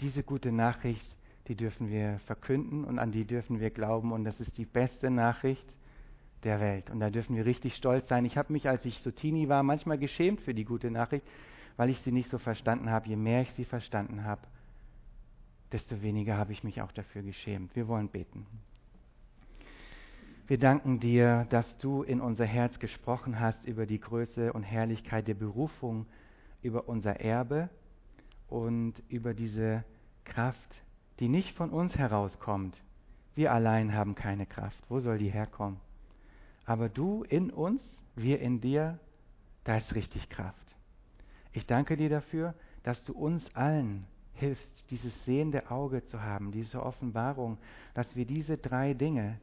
diese 0.02 0.24
gute 0.24 0.52
Nachricht, 0.52 1.06
die 1.48 1.56
dürfen 1.56 1.90
wir 1.90 2.20
verkünden 2.26 2.86
und 2.86 3.00
an 3.00 3.12
die 3.12 3.26
dürfen 3.26 3.60
wir 3.60 3.70
glauben. 3.70 4.12
Und 4.12 4.24
das 4.24 4.40
ist 4.40 4.58
die 4.58 4.66
beste 4.66 5.10
Nachricht 5.10 5.66
der 6.44 6.60
Welt. 6.60 6.90
Und 6.90 7.00
da 7.00 7.10
dürfen 7.10 7.36
wir 7.36 7.46
richtig 7.46 7.76
stolz 7.76 8.08
sein. 8.08 8.26
Ich 8.26 8.38
habe 8.38 8.54
mich, 8.54 8.70
als 8.70 8.86
ich 8.86 9.00
so 9.00 9.12
Teenie 9.12 9.50
war, 9.50 9.64
manchmal 9.64 9.98
geschämt 9.98 10.42
für 10.42 10.54
die 10.54 10.64
gute 10.64 10.90
Nachricht, 10.92 11.26
weil 11.76 11.90
ich 11.90 12.00
sie 12.00 12.12
nicht 12.12 12.30
so 12.30 12.38
verstanden 12.38 12.90
habe. 12.90 13.10
Je 13.10 13.16
mehr 13.16 13.42
ich 13.42 13.52
sie 13.52 13.66
verstanden 13.66 14.24
habe, 14.24 14.42
desto 15.72 16.02
weniger 16.02 16.38
habe 16.38 16.54
ich 16.54 16.64
mich 16.64 16.82
auch 16.82 16.92
dafür 16.92 17.24
geschämt. 17.24 17.76
Wir 17.76 17.88
wollen 17.88 18.10
beten. 18.10 18.46
Wir 20.48 20.58
danken 20.58 21.00
dir, 21.00 21.46
dass 21.50 21.78
du 21.78 22.02
in 22.02 22.22
unser 22.22 22.46
Herz 22.46 22.80
gesprochen 22.80 23.40
hast 23.40 23.66
über 23.66 23.86
die 23.86 24.00
Größe 24.00 24.52
und 24.54 24.64
Herrlichkeit 24.64 25.28
der 25.28 25.36
Berufung, 25.36 26.08
über 26.62 26.90
unser 26.90 27.20
Erbe 27.20 27.70
und 28.50 28.94
über 29.10 29.34
diese 29.34 29.84
Kraft, 30.26 30.76
die 31.20 31.30
nicht 31.30 31.56
von 31.56 31.70
uns 31.70 31.96
herauskommt. 31.96 32.82
Wir 33.36 33.54
allein 33.54 33.94
haben 33.94 34.16
keine 34.16 34.46
Kraft. 34.46 34.78
Wo 34.90 35.00
soll 35.00 35.18
die 35.18 35.30
herkommen? 35.30 35.80
Aber 36.66 36.90
du 36.90 37.24
in 37.24 37.50
uns, 37.50 37.82
wir 38.16 38.40
in 38.40 38.62
dir, 38.62 39.00
da 39.64 39.78
ist 39.78 39.96
richtig 39.96 40.30
Kraft. 40.30 40.56
Ich 41.52 41.66
danke 41.66 41.98
dir 41.98 42.10
dafür, 42.10 42.54
dass 42.84 43.04
du 43.04 43.14
uns 43.14 43.56
allen 43.56 44.06
hilfst, 44.34 44.72
dieses 44.90 45.14
sehende 45.26 45.70
Auge 45.70 46.06
zu 46.06 46.22
haben, 46.22 46.52
diese 46.52 46.82
Offenbarung, 46.84 47.58
dass 47.94 48.16
wir 48.16 48.26
diese 48.26 48.58
drei 48.58 48.94
Dinge, 48.94 49.40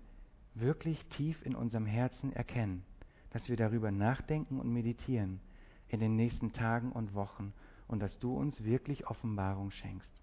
wirklich 0.54 1.04
tief 1.06 1.44
in 1.44 1.54
unserem 1.54 1.84
Herzen 1.84 2.32
erkennen, 2.32 2.82
dass 3.30 3.48
wir 3.48 3.56
darüber 3.56 3.90
nachdenken 3.90 4.58
und 4.58 4.72
meditieren 4.72 5.40
in 5.88 6.00
den 6.00 6.16
nächsten 6.16 6.52
Tagen 6.52 6.92
und 6.92 7.14
Wochen 7.14 7.52
und 7.88 8.00
dass 8.00 8.18
du 8.18 8.34
uns 8.34 8.62
wirklich 8.64 9.06
Offenbarung 9.06 9.70
schenkst. 9.70 10.20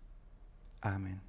Amen. 0.82 1.22